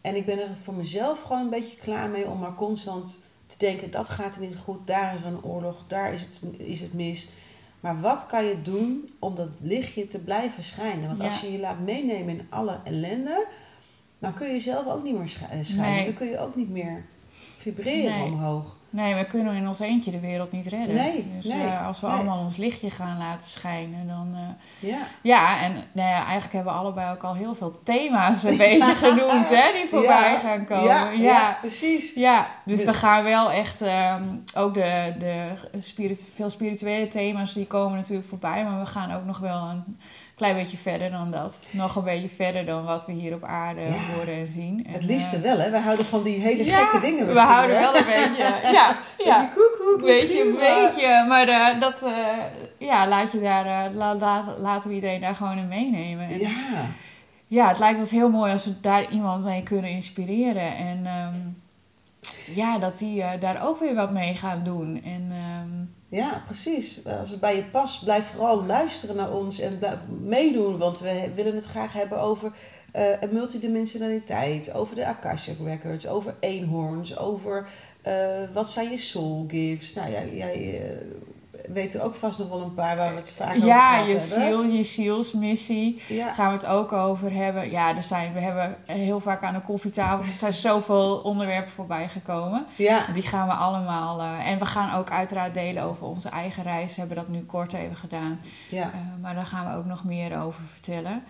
En 0.00 0.16
ik 0.16 0.26
ben 0.26 0.40
er 0.40 0.56
voor 0.62 0.74
mezelf 0.74 1.22
gewoon 1.22 1.42
een 1.42 1.50
beetje 1.50 1.76
klaar 1.76 2.10
mee 2.10 2.28
om 2.28 2.38
maar 2.38 2.54
constant 2.54 3.18
te 3.46 3.58
denken: 3.58 3.90
dat 3.90 4.08
gaat 4.08 4.34
er 4.34 4.40
niet 4.40 4.56
goed, 4.56 4.86
daar 4.86 5.14
is 5.14 5.20
er 5.20 5.26
een 5.26 5.44
oorlog, 5.44 5.84
daar 5.86 6.12
is 6.12 6.20
het, 6.20 6.44
is 6.56 6.80
het 6.80 6.92
mis. 6.92 7.28
Maar 7.80 8.00
wat 8.00 8.26
kan 8.26 8.44
je 8.44 8.62
doen 8.62 9.14
om 9.18 9.34
dat 9.34 9.50
lichtje 9.60 10.08
te 10.08 10.18
blijven 10.18 10.62
schijnen? 10.62 11.06
Want 11.06 11.20
als 11.20 11.40
je 11.40 11.52
je 11.52 11.58
laat 11.58 11.78
meenemen 11.78 12.38
in 12.38 12.46
alle 12.48 12.80
ellende, 12.84 13.46
dan 14.18 14.34
kun 14.34 14.52
je 14.52 14.60
zelf 14.60 14.86
ook 14.86 15.02
niet 15.02 15.18
meer 15.18 15.28
schijnen. 15.28 16.04
Dan 16.04 16.14
kun 16.14 16.28
je 16.28 16.38
ook 16.38 16.56
niet 16.56 16.70
meer 16.70 17.04
vibreren 17.58 18.22
omhoog. 18.22 18.76
Nee, 18.92 19.14
we 19.14 19.26
kunnen 19.26 19.54
in 19.54 19.68
ons 19.68 19.80
eentje 19.80 20.10
de 20.10 20.20
wereld 20.20 20.52
niet 20.52 20.66
redden. 20.66 20.94
Nee, 20.94 21.26
dus 21.36 21.44
nee, 21.44 21.64
uh, 21.64 21.86
als 21.86 22.00
we 22.00 22.06
allemaal 22.06 22.38
ons 22.38 22.56
lichtje 22.56 22.90
gaan 22.90 23.18
laten 23.18 23.48
schijnen, 23.48 24.06
dan... 24.06 24.30
Uh, 24.34 24.90
ja. 24.90 25.06
ja, 25.22 25.60
en 25.60 25.72
nou 25.72 26.08
ja, 26.08 26.22
eigenlijk 26.22 26.52
hebben 26.52 26.72
we 26.72 26.78
allebei 26.78 27.12
ook 27.12 27.22
al 27.22 27.34
heel 27.34 27.54
veel 27.54 27.80
thema's 27.84 28.42
een 28.42 28.56
beetje 28.56 28.94
genoemd, 29.04 29.48
hè, 29.48 29.72
die 29.72 29.88
voorbij 29.88 30.38
gaan 30.42 30.64
komen. 30.64 30.84
Ja, 30.84 31.10
ja, 31.10 31.56
precies. 31.60 32.14
Ja, 32.14 32.46
dus 32.64 32.84
we 32.84 32.92
gaan 32.92 33.24
wel 33.24 33.50
echt... 33.50 33.80
Um, 33.80 34.44
ook 34.54 34.74
de, 34.74 35.14
de 35.18 35.48
veel 36.30 36.50
spirituele 36.50 37.06
thema's, 37.06 37.52
die 37.52 37.66
komen 37.66 37.96
natuurlijk 37.96 38.28
voorbij, 38.28 38.64
maar 38.64 38.80
we 38.80 38.86
gaan 38.86 39.14
ook 39.14 39.24
nog 39.24 39.38
wel 39.38 39.68
een 39.68 39.98
klein 40.42 40.56
beetje 40.56 40.76
verder 40.76 41.10
dan 41.10 41.30
dat. 41.30 41.58
Nog 41.70 41.96
een 41.96 42.04
beetje 42.04 42.28
verder 42.28 42.66
dan 42.66 42.84
wat 42.84 43.06
we 43.06 43.12
hier 43.12 43.34
op 43.34 43.44
aarde 43.44 43.80
horen 43.80 44.34
en 44.34 44.46
zien. 44.46 44.86
het 44.88 45.04
liefste 45.04 45.36
uh, 45.36 45.42
wel, 45.42 45.58
hè? 45.58 45.70
We 45.70 45.78
houden 45.78 46.04
van 46.04 46.22
die 46.22 46.40
hele 46.40 46.64
gekke 46.64 47.00
dingen. 47.00 47.26
We 47.26 47.38
houden 47.38 47.76
wel 47.76 47.96
een 47.96 48.04
beetje. 48.04 48.42
ja, 48.78 48.96
ja. 49.24 49.50
Koekoek, 49.54 50.06
beetje, 50.06 50.40
een 50.40 50.54
beetje. 50.54 51.24
Maar 51.28 51.48
uh, 51.48 51.80
dat, 51.80 52.02
uh, 52.02 52.10
ja, 52.78 53.08
laat 53.08 53.32
je 53.32 53.40
daar, 53.40 53.90
la, 53.92 54.14
la, 54.14 54.44
laten 54.58 54.88
we 54.88 54.94
iedereen 54.94 55.20
daar 55.20 55.34
gewoon 55.34 55.58
in 55.58 55.68
meenemen. 55.68 56.28
En, 56.28 56.38
ja. 56.38 56.48
Ja, 57.46 57.68
het 57.68 57.78
lijkt 57.78 58.00
ons 58.00 58.10
heel 58.10 58.30
mooi 58.30 58.52
als 58.52 58.64
we 58.64 58.80
daar 58.80 59.10
iemand 59.10 59.44
mee 59.44 59.62
kunnen 59.62 59.90
inspireren. 59.90 60.76
En 60.76 61.06
um, 61.06 61.62
ja, 62.54 62.78
dat 62.78 62.98
die 62.98 63.24
daar 63.38 63.66
ook 63.66 63.80
weer 63.80 63.94
wat 63.94 64.12
mee 64.12 64.34
gaan 64.34 64.62
doen. 64.64 65.02
En 65.04 65.32
um, 65.62 65.94
ja, 66.12 66.42
precies. 66.46 67.06
Als 67.06 67.30
het 67.30 67.40
bij 67.40 67.56
je 67.56 67.64
past, 67.64 68.04
blijf 68.04 68.26
vooral 68.26 68.64
luisteren 68.64 69.16
naar 69.16 69.32
ons 69.32 69.60
en 69.60 69.78
meedoen. 70.20 70.78
Want 70.78 71.00
we 71.00 71.30
willen 71.34 71.54
het 71.54 71.64
graag 71.64 71.92
hebben 71.92 72.20
over 72.20 72.52
uh, 72.96 73.30
multidimensionaliteit, 73.30 74.72
over 74.72 74.94
de 74.94 75.06
Akashic 75.06 75.56
Records, 75.64 76.06
over 76.06 76.34
eenhoorns, 76.40 77.18
over 77.18 77.68
uh, 78.06 78.14
wat 78.52 78.70
zijn 78.70 78.90
je 78.90 78.98
soul 78.98 79.44
gifts. 79.48 79.94
Nou 79.94 80.10
ja, 80.10 80.24
jij 80.24 80.80
uh, 80.80 80.96
weet 81.68 81.94
er 81.94 82.02
ook 82.02 82.14
vast 82.14 82.38
nog 82.38 82.48
wel 82.48 82.60
een 82.60 82.74
paar 82.74 82.96
waar 82.96 83.10
we 83.10 83.16
het 83.16 83.30
vaak 83.30 83.54
over 83.54 83.66
ja, 83.66 83.98
je 83.98 84.18
ziel, 84.18 84.62
je 84.64 84.84
zielsmissie. 84.84 86.02
Ja. 86.08 86.32
Gaan 86.32 86.46
we 86.46 86.52
het 86.52 86.66
ook 86.66 86.92
over 86.92 87.32
hebben. 87.32 87.70
Ja, 87.70 87.96
er 87.96 88.02
zijn, 88.02 88.32
we 88.32 88.40
hebben 88.40 88.76
heel 88.86 89.20
vaak 89.20 89.42
aan 89.42 89.54
de 89.54 89.60
koffietafel. 89.60 90.26
Er 90.26 90.38
zijn 90.38 90.52
zoveel 90.52 91.16
onderwerpen 91.16 91.70
voorbij 91.70 92.08
gekomen. 92.08 92.66
Ja. 92.76 93.06
Die 93.12 93.22
gaan 93.22 93.46
we 93.46 93.54
allemaal. 93.54 94.20
Uh, 94.20 94.48
en 94.48 94.58
we 94.58 94.66
gaan 94.66 94.98
ook 94.98 95.10
uiteraard 95.10 95.54
delen 95.54 95.82
over 95.82 96.06
onze 96.06 96.28
eigen 96.28 96.62
reis. 96.62 96.94
We 96.94 96.98
hebben 96.98 97.16
dat 97.16 97.28
nu 97.28 97.40
kort 97.44 97.72
even 97.72 97.96
gedaan. 97.96 98.40
Ja. 98.68 98.86
Uh, 98.86 99.22
maar 99.22 99.34
daar 99.34 99.46
gaan 99.46 99.70
we 99.70 99.76
ook 99.76 99.86
nog 99.86 100.04
meer 100.04 100.40
over 100.40 100.62
vertellen. 100.72 101.22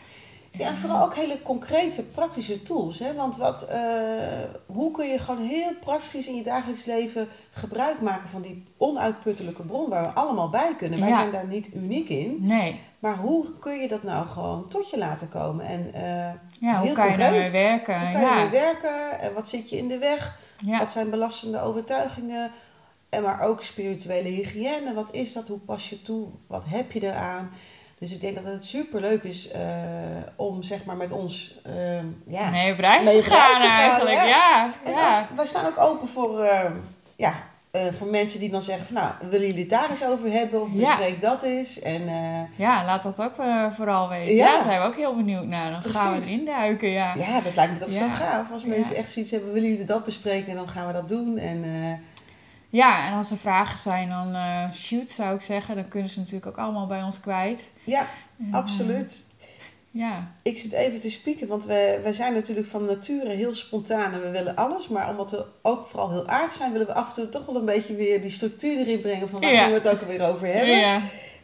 Ja, 0.59 0.67
en 0.67 0.77
vooral 0.77 1.05
ook 1.05 1.15
hele 1.15 1.43
concrete, 1.43 2.03
praktische 2.03 2.63
tools. 2.63 2.99
Hè? 2.99 3.15
Want 3.15 3.37
wat, 3.37 3.67
uh, 3.71 3.77
hoe 4.67 4.91
kun 4.91 5.09
je 5.09 5.19
gewoon 5.19 5.47
heel 5.47 5.73
praktisch 5.81 6.27
in 6.27 6.35
je 6.35 6.43
dagelijks 6.43 6.85
leven 6.85 7.29
gebruik 7.51 8.01
maken 8.01 8.29
van 8.29 8.43
die 8.43 8.65
onuitputtelijke 8.77 9.63
bron 9.63 9.89
waar 9.89 10.03
we 10.03 10.09
allemaal 10.09 10.49
bij 10.49 10.75
kunnen? 10.77 11.01
Wij 11.01 11.13
zijn 11.13 11.31
daar 11.31 11.47
niet 11.47 11.75
uniek 11.75 12.09
in. 12.09 12.37
Nee. 12.41 12.81
Maar 12.99 13.17
hoe 13.17 13.59
kun 13.59 13.81
je 13.81 13.89
dat 13.89 14.03
nou 14.03 14.27
gewoon 14.27 14.69
tot 14.69 14.91
je 14.91 14.99
laten 14.99 15.29
komen? 15.29 15.65
En, 15.67 15.91
uh, 15.95 16.31
ja, 16.61 16.81
hoe 16.81 16.93
kan 16.93 17.11
je 17.11 17.17
daarmee 17.17 17.51
werken? 17.51 18.01
Hoe 18.01 18.13
kan 18.13 18.21
ja. 18.21 18.43
je 18.43 18.51
werken? 18.51 19.21
En 19.21 19.35
wat 19.35 19.49
zit 19.49 19.71
je 19.71 19.77
in 19.77 19.89
de 19.89 19.99
weg? 19.99 20.39
Wat 20.79 20.93
zijn 20.93 21.11
belastende 21.11 21.61
overtuigingen? 21.61 22.51
En 23.09 23.23
maar 23.23 23.41
ook 23.41 23.63
spirituele 23.63 24.29
hygiëne. 24.29 24.95
Wat 24.95 25.13
is 25.13 25.33
dat? 25.33 25.49
Hoe 25.49 25.59
pas 25.59 25.91
je 25.91 26.03
toe? 26.03 26.29
Wat 26.47 26.65
heb 26.67 26.93
je 26.93 27.03
eraan? 27.03 27.51
Dus 28.03 28.13
ik 28.13 28.21
denk 28.21 28.35
dat 28.35 28.45
het 28.45 28.67
super 28.67 29.01
leuk 29.01 29.23
is 29.23 29.53
uh, 29.53 29.61
om 30.37 30.63
zeg 30.63 30.85
maar 30.85 30.97
met 30.97 31.13
ons 31.13 31.59
uh, 31.67 31.75
ja, 32.27 32.51
mee 32.51 32.73
op 32.73 32.79
reis 32.79 33.11
te 33.11 33.31
gaan, 33.31 33.69
eigenlijk. 33.69 34.17
Ja. 34.17 34.75
ja. 34.87 35.29
wij 35.37 35.47
staan 35.47 35.67
ook 35.67 35.81
open 35.81 36.09
voor, 36.09 36.45
uh, 36.45 36.61
ja, 37.17 37.35
voor 37.99 38.07
mensen 38.07 38.41
die 38.41 38.51
dan 38.51 38.63
zeggen 38.63 38.87
van 38.87 38.95
nou, 38.95 39.09
willen 39.21 39.47
jullie 39.47 39.61
het 39.61 39.71
daar 39.71 39.91
eens 39.91 40.05
over 40.05 40.31
hebben 40.31 40.63
of 40.63 40.73
bespreek 40.73 41.21
dat 41.21 41.43
eens. 41.43 41.81
En, 41.81 42.03
ja, 42.57 42.85
laat 42.85 43.03
dat 43.03 43.21
ook 43.21 43.35
vooral 43.77 44.09
weten. 44.09 44.35
Ja. 44.35 44.47
daar 44.47 44.63
zijn 44.63 44.81
we 44.81 44.87
ook 44.87 44.97
heel 44.97 45.17
benieuwd 45.17 45.47
naar. 45.47 45.71
Dan 45.71 45.83
gaan 45.83 46.19
we 46.19 46.25
erin 46.25 46.45
duiken. 46.45 46.89
Ja. 46.89 47.15
ja, 47.15 47.41
dat 47.41 47.55
lijkt 47.55 47.73
me 47.73 47.79
toch 47.79 47.93
zo 47.93 48.09
gaaf. 48.15 48.53
Als 48.53 48.65
mensen 48.65 48.97
echt 48.97 49.11
zoiets 49.11 49.31
hebben, 49.31 49.53
willen 49.53 49.71
jullie 49.71 49.85
dat 49.85 50.05
bespreken, 50.05 50.55
dan 50.55 50.69
gaan 50.69 50.87
we 50.87 50.93
dat 50.93 51.09
doen. 51.09 51.39
En 51.39 51.65
ja, 52.73 53.07
en 53.07 53.17
als 53.17 53.31
er 53.31 53.39
vragen 53.39 53.79
zijn, 53.79 54.09
dan 54.09 54.35
uh, 54.35 54.73
shoot 54.73 55.11
zou 55.11 55.35
ik 55.35 55.43
zeggen. 55.43 55.75
Dan 55.75 55.89
kunnen 55.89 56.09
ze 56.09 56.19
natuurlijk 56.19 56.47
ook 56.47 56.57
allemaal 56.57 56.87
bij 56.87 57.03
ons 57.03 57.21
kwijt. 57.21 57.73
Ja, 57.85 58.07
absoluut. 58.51 59.27
ja. 59.91 60.33
Ik 60.43 60.59
zit 60.59 60.73
even 60.73 61.01
te 61.01 61.11
spieken, 61.11 61.49
want 61.49 61.65
we, 61.65 62.01
wij 62.03 62.13
zijn 62.13 62.33
natuurlijk 62.33 62.67
van 62.67 62.85
nature 62.85 63.31
heel 63.31 63.55
spontaan 63.55 64.13
en 64.13 64.21
we 64.21 64.31
willen 64.31 64.57
alles. 64.57 64.89
Maar 64.89 65.11
omdat 65.11 65.31
we 65.31 65.45
ook 65.63 65.87
vooral 65.87 66.11
heel 66.11 66.29
aard 66.29 66.53
zijn, 66.53 66.73
willen 66.73 66.87
we 66.87 66.95
af 66.95 67.09
en 67.09 67.15
toe 67.15 67.29
toch 67.29 67.47
wel 67.47 67.57
een 67.57 67.65
beetje 67.65 67.95
weer 67.95 68.21
die 68.21 68.31
structuur 68.31 68.79
erin 68.79 69.01
brengen 69.01 69.29
van 69.29 69.41
waar 69.41 69.53
ja. 69.53 69.69
we 69.69 69.75
het 69.75 69.89
ook 69.89 70.01
alweer 70.01 70.29
over 70.29 70.47
hebben. 70.47 70.79
Ja. 70.79 71.01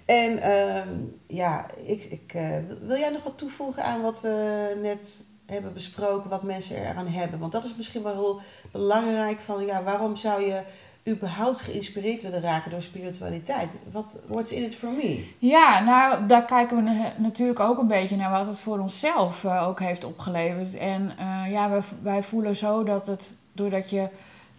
En 0.06 0.36
uh, 0.36 0.82
ja, 1.26 1.66
ik, 1.84 2.04
ik, 2.04 2.32
uh, 2.36 2.56
wil 2.80 2.96
jij 2.96 3.10
nog 3.10 3.22
wat 3.22 3.38
toevoegen 3.38 3.84
aan 3.84 4.02
wat 4.02 4.20
we 4.20 4.76
net 4.82 5.24
hebben 5.46 5.72
besproken, 5.72 6.30
wat 6.30 6.42
mensen 6.42 6.76
eraan 6.76 7.06
hebben? 7.06 7.38
Want 7.38 7.52
dat 7.52 7.64
is 7.64 7.74
misschien 7.76 8.02
wel 8.02 8.12
heel 8.12 8.40
belangrijk 8.72 9.40
van, 9.40 9.66
ja, 9.66 9.82
waarom 9.82 10.16
zou 10.16 10.42
je 10.42 10.62
überhaupt 11.08 11.60
geïnspireerd 11.60 12.22
willen 12.22 12.40
raken 12.40 12.70
door 12.70 12.82
spiritualiteit? 12.82 13.76
Wat 13.90 14.18
what's 14.26 14.52
in 14.52 14.62
it 14.62 14.74
for 14.74 14.90
me? 14.90 15.34
Ja, 15.38 15.80
nou, 15.80 16.26
daar 16.26 16.44
kijken 16.44 16.84
we 16.84 17.10
natuurlijk 17.16 17.60
ook 17.60 17.78
een 17.78 17.86
beetje 17.86 18.16
naar 18.16 18.30
wat 18.30 18.46
het 18.46 18.60
voor 18.60 18.78
onszelf 18.78 19.44
uh, 19.44 19.68
ook 19.68 19.80
heeft 19.80 20.04
opgeleverd. 20.04 20.76
En 20.76 21.12
uh, 21.18 21.50
ja, 21.50 21.70
wij, 21.70 21.82
wij 22.02 22.22
voelen 22.22 22.56
zo 22.56 22.84
dat 22.84 23.06
het, 23.06 23.36
doordat 23.52 23.90
je, 23.90 24.08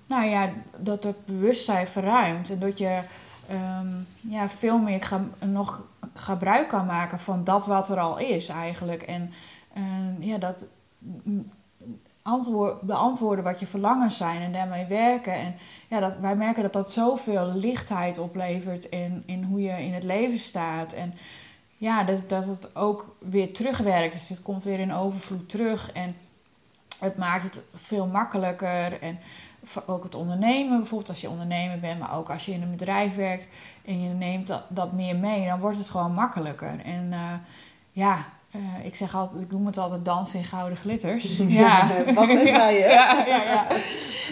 nou 0.06 0.26
ja, 0.26 0.50
dat 0.78 1.04
het 1.04 1.26
bewustzijn 1.26 1.88
verruimt 1.88 2.50
en 2.50 2.60
dat 2.60 2.78
je 2.78 3.02
um, 3.52 4.08
ja, 4.22 4.50
veel 4.50 4.78
meer 4.78 5.08
nog 5.46 5.84
gebruik 6.14 6.68
kan 6.68 6.86
maken 6.86 7.20
van 7.20 7.44
dat 7.44 7.66
wat 7.66 7.90
er 7.90 8.00
al 8.00 8.18
is 8.18 8.50
eigenlijk. 8.50 9.02
En 9.02 9.32
uh, 9.78 10.28
ja, 10.28 10.38
dat 10.38 10.66
antwoord, 12.30 12.82
beantwoorden 12.82 13.44
wat 13.44 13.60
je 13.60 13.68
verlangens 13.68 14.18
zijn 14.18 14.42
en 14.42 14.52
daarmee 14.52 14.86
werken. 14.86 15.34
En 15.34 15.56
ja, 15.88 16.00
dat, 16.00 16.18
wij 16.18 16.36
merken 16.36 16.63
dat 16.63 16.74
dat 16.74 16.92
zoveel 16.92 17.46
lichtheid 17.54 18.18
oplevert 18.18 18.86
in, 18.86 19.24
in 19.26 19.44
hoe 19.44 19.62
je 19.62 19.84
in 19.84 19.94
het 19.94 20.04
leven 20.04 20.39
staat. 20.39 20.94
En 20.94 21.13
ja, 21.78 22.04
dat, 22.04 22.30
dat 22.30 22.46
het 22.46 22.76
ook 22.76 23.15
weer 23.20 23.54
terugwerkt. 23.54 24.13
Dus 24.13 24.30
het 24.30 24.42
komt 24.42 24.63
weer 24.63 24.80
in 24.80 24.94
overvloed 24.94 25.50
terug. 25.50 25.92
En 25.92 26.15
het 27.00 27.18
maakt 27.18 27.44
het 27.44 27.62
veel 27.76 28.08
makkelijker. 28.08 29.02
En 29.02 29.20
ook 29.86 30.04
het 30.04 30.15
ondernemen, 30.15 30.78
bijvoorbeeld 30.78 31.10
als 31.10 31.22
je 31.22 31.30
ondernemer 31.30 31.80
bent, 31.80 32.00
maar 32.00 32.18
ook 32.18 32.30
als 32.30 32.46
je 32.46 32.52
in 32.52 32.62
een 32.62 32.72
bedrijf 32.72 33.15
werkt 33.15 33.48
en 33.86 34.02
je 34.02 34.10
neemt 34.10 34.48
dat, 34.48 34.63
dat 34.68 34.92
meer 34.92 35.15
mee, 35.15 35.48
dan 35.48 35.60
wordt 35.60 35.78
het 35.78 35.89
gewoon 35.89 36.13
makkelijker. 36.13 36.80
En 36.80 37.12
uh, 37.12 37.34
ja, 37.92 38.26
uh, 38.56 38.86
ik 38.86 38.96
zeg 38.96 39.16
altijd, 39.16 39.42
ik 39.42 39.52
noem 39.52 39.66
het 39.66 39.78
altijd 39.78 40.06
dansen 40.06 40.40
in 40.40 40.46
gouden 40.46 40.78
glitters. 40.78 41.38
Ja, 41.48 41.88
was 42.14 42.30
even 42.30 42.54
bij 42.54 42.74
je. 42.74 42.80
ja, 43.00 43.26
ja, 43.28 43.44
ja. 43.44 43.68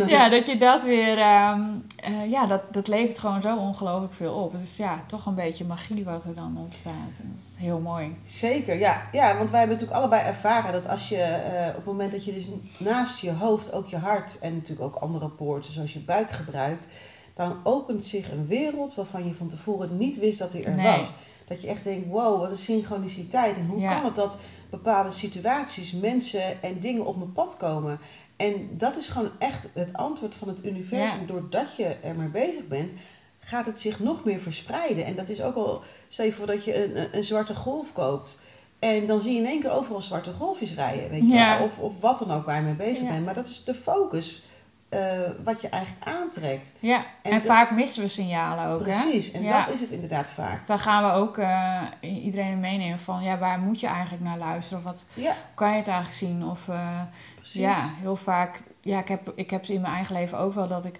ja, 0.07 0.29
dat 0.29 0.45
je 0.45 0.57
dat 0.57 0.83
weer, 0.83 1.17
um, 1.51 1.85
uh, 2.09 2.31
ja, 2.31 2.45
dat, 2.45 2.61
dat 2.71 2.87
levert 2.87 3.19
gewoon 3.19 3.41
zo 3.41 3.57
ongelooflijk 3.57 4.13
veel 4.13 4.33
op. 4.33 4.59
Dus 4.59 4.77
ja, 4.77 5.03
toch 5.07 5.25
een 5.25 5.35
beetje 5.35 5.65
magie 5.65 6.03
wat 6.03 6.23
er 6.23 6.35
dan 6.35 6.57
ontstaat. 6.57 6.93
Dat 7.17 7.25
is 7.53 7.63
heel 7.63 7.79
mooi. 7.79 8.17
Zeker, 8.23 8.79
ja. 8.79 9.09
Ja, 9.11 9.37
want 9.37 9.49
wij 9.49 9.59
hebben 9.59 9.77
natuurlijk 9.77 10.03
allebei 10.03 10.27
ervaren 10.27 10.71
dat 10.71 10.87
als 10.87 11.09
je 11.09 11.15
uh, 11.15 11.67
op 11.69 11.75
het 11.75 11.85
moment 11.85 12.11
dat 12.11 12.25
je 12.25 12.33
dus 12.33 12.49
naast 12.77 13.19
je 13.19 13.31
hoofd 13.31 13.73
ook 13.73 13.87
je 13.87 13.97
hart 13.97 14.39
en 14.39 14.53
natuurlijk 14.53 14.95
ook 14.95 15.01
andere 15.03 15.29
poorten 15.29 15.73
zoals 15.73 15.93
je 15.93 15.99
buik 15.99 16.31
gebruikt, 16.31 16.87
dan 17.33 17.57
opent 17.63 18.05
zich 18.05 18.31
een 18.31 18.47
wereld 18.47 18.95
waarvan 18.95 19.27
je 19.27 19.33
van 19.33 19.47
tevoren 19.47 19.97
niet 19.97 20.19
wist 20.19 20.39
dat 20.39 20.51
die 20.51 20.63
er 20.63 20.75
nee. 20.75 20.97
was. 20.97 21.11
Dat 21.47 21.61
je 21.61 21.67
echt 21.67 21.83
denkt, 21.83 22.07
wow, 22.07 22.39
wat 22.39 22.51
een 22.51 22.57
synchroniciteit. 22.57 23.55
En 23.57 23.65
hoe 23.65 23.87
kan 23.87 24.05
het 24.05 24.15
dat 24.15 24.37
bepaalde 24.69 25.11
situaties, 25.11 25.91
mensen 25.91 26.61
en 26.61 26.79
dingen 26.79 27.05
op 27.05 27.17
mijn 27.17 27.33
pad 27.33 27.57
komen? 27.57 27.99
En 28.37 28.69
dat 28.71 28.95
is 28.97 29.07
gewoon 29.07 29.31
echt 29.39 29.69
het 29.73 29.93
antwoord 29.93 30.35
van 30.35 30.47
het 30.47 30.65
universum. 30.65 31.19
Ja. 31.19 31.25
Doordat 31.27 31.75
je 31.75 31.85
ermee 32.03 32.27
bezig 32.27 32.67
bent, 32.67 32.91
gaat 33.39 33.65
het 33.65 33.79
zich 33.79 33.99
nog 33.99 34.23
meer 34.23 34.39
verspreiden. 34.39 35.05
En 35.05 35.15
dat 35.15 35.29
is 35.29 35.41
ook 35.41 35.55
al, 35.55 35.81
stel 36.07 36.25
je 36.25 36.33
voor 36.33 36.45
dat 36.45 36.65
je 36.65 36.83
een, 36.83 37.17
een, 37.17 37.23
zwarte 37.23 37.55
golf 37.55 37.93
koopt. 37.93 38.39
En 38.79 39.05
dan 39.05 39.21
zie 39.21 39.33
je 39.33 39.39
in 39.39 39.45
één 39.45 39.59
keer 39.59 39.71
overal 39.71 40.01
zwarte 40.01 40.33
golfjes 40.33 40.73
rijden. 40.73 41.09
Weet 41.09 41.21
je 41.21 41.27
Ja. 41.27 41.57
wel? 41.57 41.67
Of, 41.67 41.79
of 41.79 41.93
wat 41.99 42.19
dan 42.19 42.31
ook 42.31 42.45
waar 42.45 42.55
je 42.55 42.61
mee 42.61 42.73
bezig 42.73 43.07
bent. 43.07 43.25
Maar 43.25 43.33
dat 43.33 43.45
is 43.45 43.63
de 43.63 43.75
focus 43.75 44.41
eh, 44.89 44.99
wat 45.43 45.61
je 45.61 45.69
eigenlijk 45.69 46.05
aantrekt. 46.05 46.73
Ja, 46.79 47.05
en, 47.21 47.41
vaak 47.41 47.71
missen 47.71 48.01
we 48.03 48.07
signalen 48.07 48.65
ook, 48.67 48.85
hè? 48.85 49.01
Precies, 49.01 49.31
en 49.31 49.43
Ja. 49.43 49.63
dat 49.65 49.73
is 49.73 49.79
het 49.79 49.91
inderdaad 49.91 50.29
vaak. 50.31 50.67
Dan 50.67 50.79
gaan 50.79 51.03
we 51.03 51.11
ook 51.11 51.37
eh, 51.37 51.81
iedereen 51.99 52.59
meenemen 52.59 52.99
van, 52.99 53.23
ja, 53.23 53.37
waar 53.37 53.59
moet 53.59 53.79
je 53.79 53.87
eigenlijk 53.87 54.23
naar 54.23 54.37
luisteren? 54.37 54.79
Of 54.79 54.83
wat 54.91 55.05
Ja, 55.13 55.33
kan 55.53 55.69
je 55.69 55.75
het 55.75 55.87
eigenlijk 55.87 56.17
zien? 56.17 56.45
Of 56.45 56.67
eh, 56.67 57.01
ja, 57.41 57.89
heel 57.99 58.15
vaak, 58.15 58.61
ja, 58.81 58.99
ik 58.99 59.07
heb, 59.07 59.31
ik 59.35 59.49
heb 59.49 59.61
het 59.61 59.69
in 59.69 59.81
mijn 59.81 59.93
eigen 59.93 60.15
leven 60.15 60.37
ook 60.37 60.53
wel 60.53 60.67
dat 60.67 60.85
ik 60.85 60.99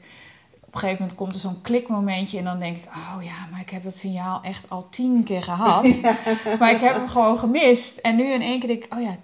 op 0.59 0.73
een 0.73 0.79
gegeven 0.79 1.01
moment 1.01 1.17
komt 1.17 1.33
er 1.33 1.39
zo'n 1.39 1.61
klikmomentje 1.61 2.37
en 2.37 2.43
dan 2.43 2.59
denk 2.59 2.77
ik, 2.77 2.85
oh 2.85 3.23
ja, 3.23 3.47
maar 3.51 3.59
ik 3.59 3.69
heb 3.69 3.83
dat 3.83 3.95
signaal 3.95 4.41
echt 4.43 4.69
al 4.69 4.87
tien 4.89 5.23
keer 5.23 5.43
gehad. 5.43 5.87
Maar 6.59 6.71
ik 6.71 6.81
heb 6.81 6.95
hem 6.95 7.07
gewoon 7.07 7.37
gemist. 7.37 7.97
En 7.97 8.15
nu 8.15 8.33
in 8.33 8.41
één 8.41 8.59
keer 8.59 8.69
denk 8.69 8.83
ik, 8.83 8.93
oh 8.93 9.01
ja, 9.01 9.15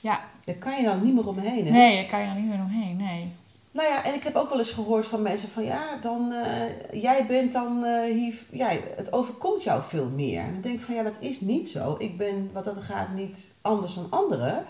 ja, 0.00 0.20
Daar 0.44 0.54
kan 0.54 0.76
je 0.76 0.82
dan 0.82 1.02
niet 1.04 1.14
meer 1.14 1.28
omheen. 1.28 1.64
Hè? 1.66 1.70
nee, 1.70 1.96
daar 1.96 2.10
kan 2.10 2.20
je 2.20 2.26
dan 2.26 2.36
niet 2.36 2.48
meer 2.48 2.58
omheen, 2.58 2.96
nee. 2.96 3.32
Nou 3.78 3.90
ja, 3.90 4.04
en 4.04 4.14
ik 4.14 4.22
heb 4.22 4.36
ook 4.36 4.48
wel 4.48 4.58
eens 4.58 4.70
gehoord 4.70 5.06
van 5.06 5.22
mensen 5.22 5.48
van 5.48 5.64
ja, 5.64 5.96
dan 6.00 6.32
eh, 6.32 7.00
jij 7.02 7.26
bent 7.26 7.52
dan 7.52 7.84
eh, 7.84 8.12
hier, 8.12 8.34
ja, 8.52 8.68
het 8.96 9.12
overkomt 9.12 9.62
jou 9.62 9.82
veel 9.88 10.08
meer. 10.08 10.40
En 10.40 10.52
dan 10.52 10.60
denk 10.60 10.74
ik 10.74 10.84
van 10.84 10.94
ja, 10.94 11.02
dat 11.02 11.16
is 11.20 11.40
niet 11.40 11.70
zo. 11.70 11.94
Ik 11.98 12.16
ben 12.16 12.50
wat 12.52 12.64
dat 12.64 12.78
gaat 12.78 13.14
niet 13.14 13.54
anders 13.62 13.94
dan 13.94 14.06
anderen. 14.10 14.64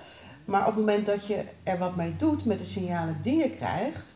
Maar 0.45 0.61
op 0.61 0.67
het 0.67 0.77
moment 0.77 1.07
dat 1.07 1.27
je 1.27 1.45
er 1.63 1.79
wat 1.79 1.97
mee 1.97 2.17
doet 2.17 2.45
met 2.45 2.59
de 2.59 2.65
signalen 2.65 3.19
die 3.23 3.37
je 3.37 3.51
krijgt, 3.51 4.15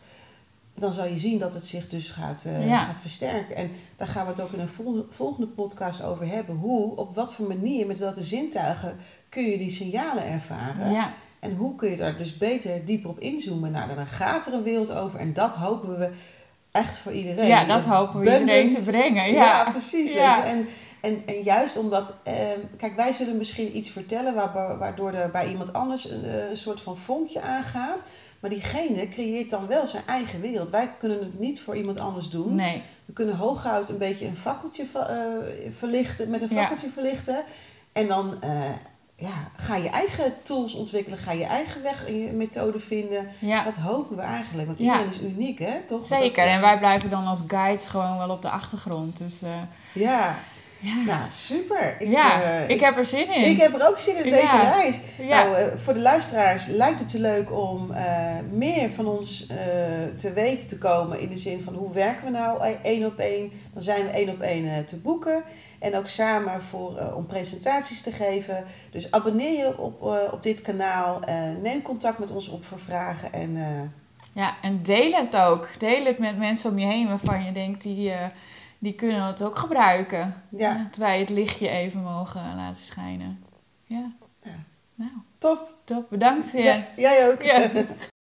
dan 0.75 0.93
zal 0.93 1.05
je 1.07 1.19
zien 1.19 1.39
dat 1.39 1.55
het 1.55 1.67
zich 1.67 1.89
dus 1.89 2.09
gaat, 2.11 2.45
eh, 2.47 2.67
Ja. 2.69 2.79
gaat 2.85 3.01
versterken. 3.01 3.57
En 3.57 3.71
daar 3.97 4.09
gaan 4.09 4.25
we 4.27 4.33
het 4.33 4.41
ook 4.41 4.53
in 4.53 4.61
een 4.61 4.69
vol- 4.69 5.07
volgende 5.11 5.47
podcast 5.49 6.03
over 6.03 6.27
hebben. 6.29 6.57
Hoe, 6.57 6.97
op 6.97 7.15
wat 7.15 7.35
voor 7.35 7.47
manier, 7.47 7.87
met 7.87 7.99
welke 7.99 8.23
zintuigen 8.23 8.97
kun 9.29 9.45
je 9.45 9.59
die 9.59 9.71
signalen 9.71 10.27
ervaren. 10.27 10.91
Ja, 10.93 11.13
En 11.43 11.55
hoe 11.57 11.75
kun 11.75 11.91
je 11.91 11.97
daar 11.97 12.17
dus 12.19 12.39
beter 12.39 12.85
dieper 12.85 13.11
op 13.11 13.19
inzoomen? 13.19 13.71
Nou, 13.73 13.95
dan 13.95 14.07
gaat 14.07 14.47
er 14.47 14.53
een 14.53 14.63
wereld 14.63 14.93
over 14.93 15.19
en 15.21 15.33
dat 15.33 15.53
hopen 15.55 15.99
we 15.99 16.11
echt 16.71 16.99
voor 16.99 17.13
iedereen. 17.13 17.47
ja 17.47 17.65
dat 17.65 17.85
hopen 17.85 18.21
we 18.21 18.39
iedereen 18.41 18.75
te 18.75 18.85
brengen. 18.85 19.33
Ja, 19.33 19.45
Ja, 19.65 19.71
precies. 19.71 20.13
Ja. 20.13 20.45
En, 20.45 20.67
en, 21.01 21.23
en 21.27 21.43
juist 21.43 21.77
omdat, 21.77 22.15
ehm, 22.23 22.59
kijk, 22.77 22.97
wij 22.97 23.13
zullen 23.13 23.37
misschien 23.37 23.77
iets 23.77 23.91
vertellen 23.91 24.35
waar- 24.35 24.79
waardoor 24.79 25.13
er 25.13 25.31
bij 25.31 25.49
iemand 25.49 25.73
anders 25.73 26.11
een, 26.11 26.25
eh, 26.25 26.51
een 26.51 26.57
soort 26.57 26.81
van 26.81 26.97
vonkje 26.97 27.41
aangaat. 27.41 28.05
Maar 28.41 28.51
diegene 28.51 29.09
creëert 29.09 29.51
dan 29.51 29.67
wel 29.67 29.87
zijn 29.87 30.03
eigen 30.07 30.41
wereld. 30.41 30.71
Wij 30.71 30.91
kunnen 30.99 31.19
het 31.19 31.39
niet 31.41 31.61
voor 31.61 31.77
iemand 31.77 31.99
anders 31.99 32.29
doen. 32.29 32.55
Nee, 32.55 32.83
We 33.05 33.13
kunnen 33.13 33.37
hooguit 33.37 33.89
een 33.89 33.99
beetje 33.99 34.27
een 34.27 34.37
fakkeltje 34.37 34.85
eh, 34.95 35.17
verlichten, 35.77 36.31
met 36.31 36.43
een 36.43 36.49
Ja. 36.51 36.61
fakkeltje 36.61 36.89
verlichten. 36.91 37.43
En 37.93 38.07
dan 38.09 38.43
eh, 38.43 38.71
ja, 39.23 39.51
ga 39.57 39.77
je 39.77 39.89
eigen 39.89 40.35
tools 40.43 40.75
ontwikkelen, 40.75 41.19
ga 41.19 41.33
je 41.33 41.45
eigen 41.45 41.83
weg 41.83 42.07
en 42.07 42.19
je 42.25 42.33
methode 42.33 42.79
vinden. 42.79 43.27
ja. 43.39 43.65
Dat 43.65 43.77
hopen 43.77 44.17
we 44.17 44.23
eigenlijk, 44.23 44.67
want 44.67 44.79
Ja. 44.79 44.85
iedereen 44.85 45.11
is 45.11 45.35
uniek, 45.35 45.59
hè? 45.59 45.81
Toch? 45.87 46.07
Zeker, 46.07 46.37
Dat, 46.37 46.45
eh, 46.45 46.55
en 46.55 46.61
wij 46.61 46.79
blijven 46.79 47.11
dan 47.11 47.27
als 47.27 47.41
guides 47.47 47.87
gewoon 47.87 48.19
wel 48.19 48.31
op 48.31 48.43
de 48.43 48.49
achtergrond. 48.51 49.19
Dus 49.19 49.43
eh, 49.43 49.49
Ja, 49.93 50.35
ja, 50.79 50.95
nou 51.07 51.31
super. 51.31 51.97
Ik, 51.99 52.09
ja 52.09 52.43
eh, 52.43 52.69
ik, 52.69 52.81
heb 52.81 52.97
er 52.99 53.05
zin 53.05 53.35
in. 53.35 53.51
ik 53.51 53.61
heb 53.61 53.75
er 53.75 53.89
ook 53.89 53.99
zin 53.99 54.25
in 54.25 54.33
deze 54.33 54.57
reis. 54.57 55.01
Nou, 55.29 55.57
voor 55.85 55.95
de 55.95 56.01
luisteraars 56.01 56.67
lijkt 56.67 57.01
het 57.01 57.13
je 57.13 57.19
leuk 57.21 57.53
om 57.53 57.93
meer 58.51 58.91
van 58.91 59.07
ons 59.07 59.47
te 60.17 60.33
weten 60.35 60.69
te 60.69 60.79
komen. 60.79 61.21
In 61.21 61.29
de 61.29 61.39
zin 61.39 61.63
van 61.65 61.75
hoe 61.75 61.93
werken 61.93 62.25
we 62.25 62.31
nou 62.31 62.63
één 62.83 63.07
op 63.07 63.19
één. 63.19 63.53
Dan 63.73 63.83
zijn 63.83 64.05
we 64.05 64.11
één 64.11 64.29
op 64.29 64.41
één 64.41 64.85
te 64.85 64.97
boeken. 64.97 65.43
En 65.83 65.97
ook 65.97 66.09
samen 66.09 66.63
voor, 66.63 66.97
eh, 66.97 67.17
om 67.17 67.27
presentaties 67.27 68.03
te 68.03 68.13
geven. 68.13 68.65
Dus 68.91 69.11
abonneer 69.11 69.59
je 69.59 69.79
op, 69.79 70.03
eh, 70.03 70.33
op 70.33 70.43
dit 70.43 70.61
kanaal. 70.61 71.21
neem 71.63 71.83
contact 71.83 72.19
met 72.19 72.31
ons 72.31 72.49
op 72.49 72.65
voor 72.65 72.79
vragen. 72.79 73.33
En 73.33 73.57
eh, 73.57 73.81
ja, 74.33 74.57
en 74.63 74.83
deel 74.83 75.13
het 75.13 75.37
ook. 75.37 75.69
Deel 75.79 76.05
het 76.05 76.19
met 76.19 76.39
mensen 76.39 76.71
om 76.71 76.79
je 76.79 76.87
heen 76.87 77.09
waarvan 77.09 77.45
je 77.45 77.53
denkt, 77.53 77.83
die, 77.83 78.13
die 78.79 78.95
kunnen 78.95 79.27
het 79.27 79.43
ook 79.43 79.59
gebruiken. 79.59 80.35
ja, 80.49 80.87
Dat 80.91 80.97
wij 80.97 81.19
het 81.21 81.31
lichtje 81.31 81.69
even 81.69 82.03
mogen 82.03 82.57
laten 82.57 82.83
schijnen. 82.83 83.45
Ja. 83.87 84.13
Ja. 84.43 84.65
Nou, 84.95 85.11
top. 85.39 85.75
top. 85.85 86.07
Bedankt 86.11 86.51
weer. 86.51 86.65
Ja, 86.65 86.85
jij 86.97 87.31
ook. 87.31 87.43
Ja. 87.43 87.71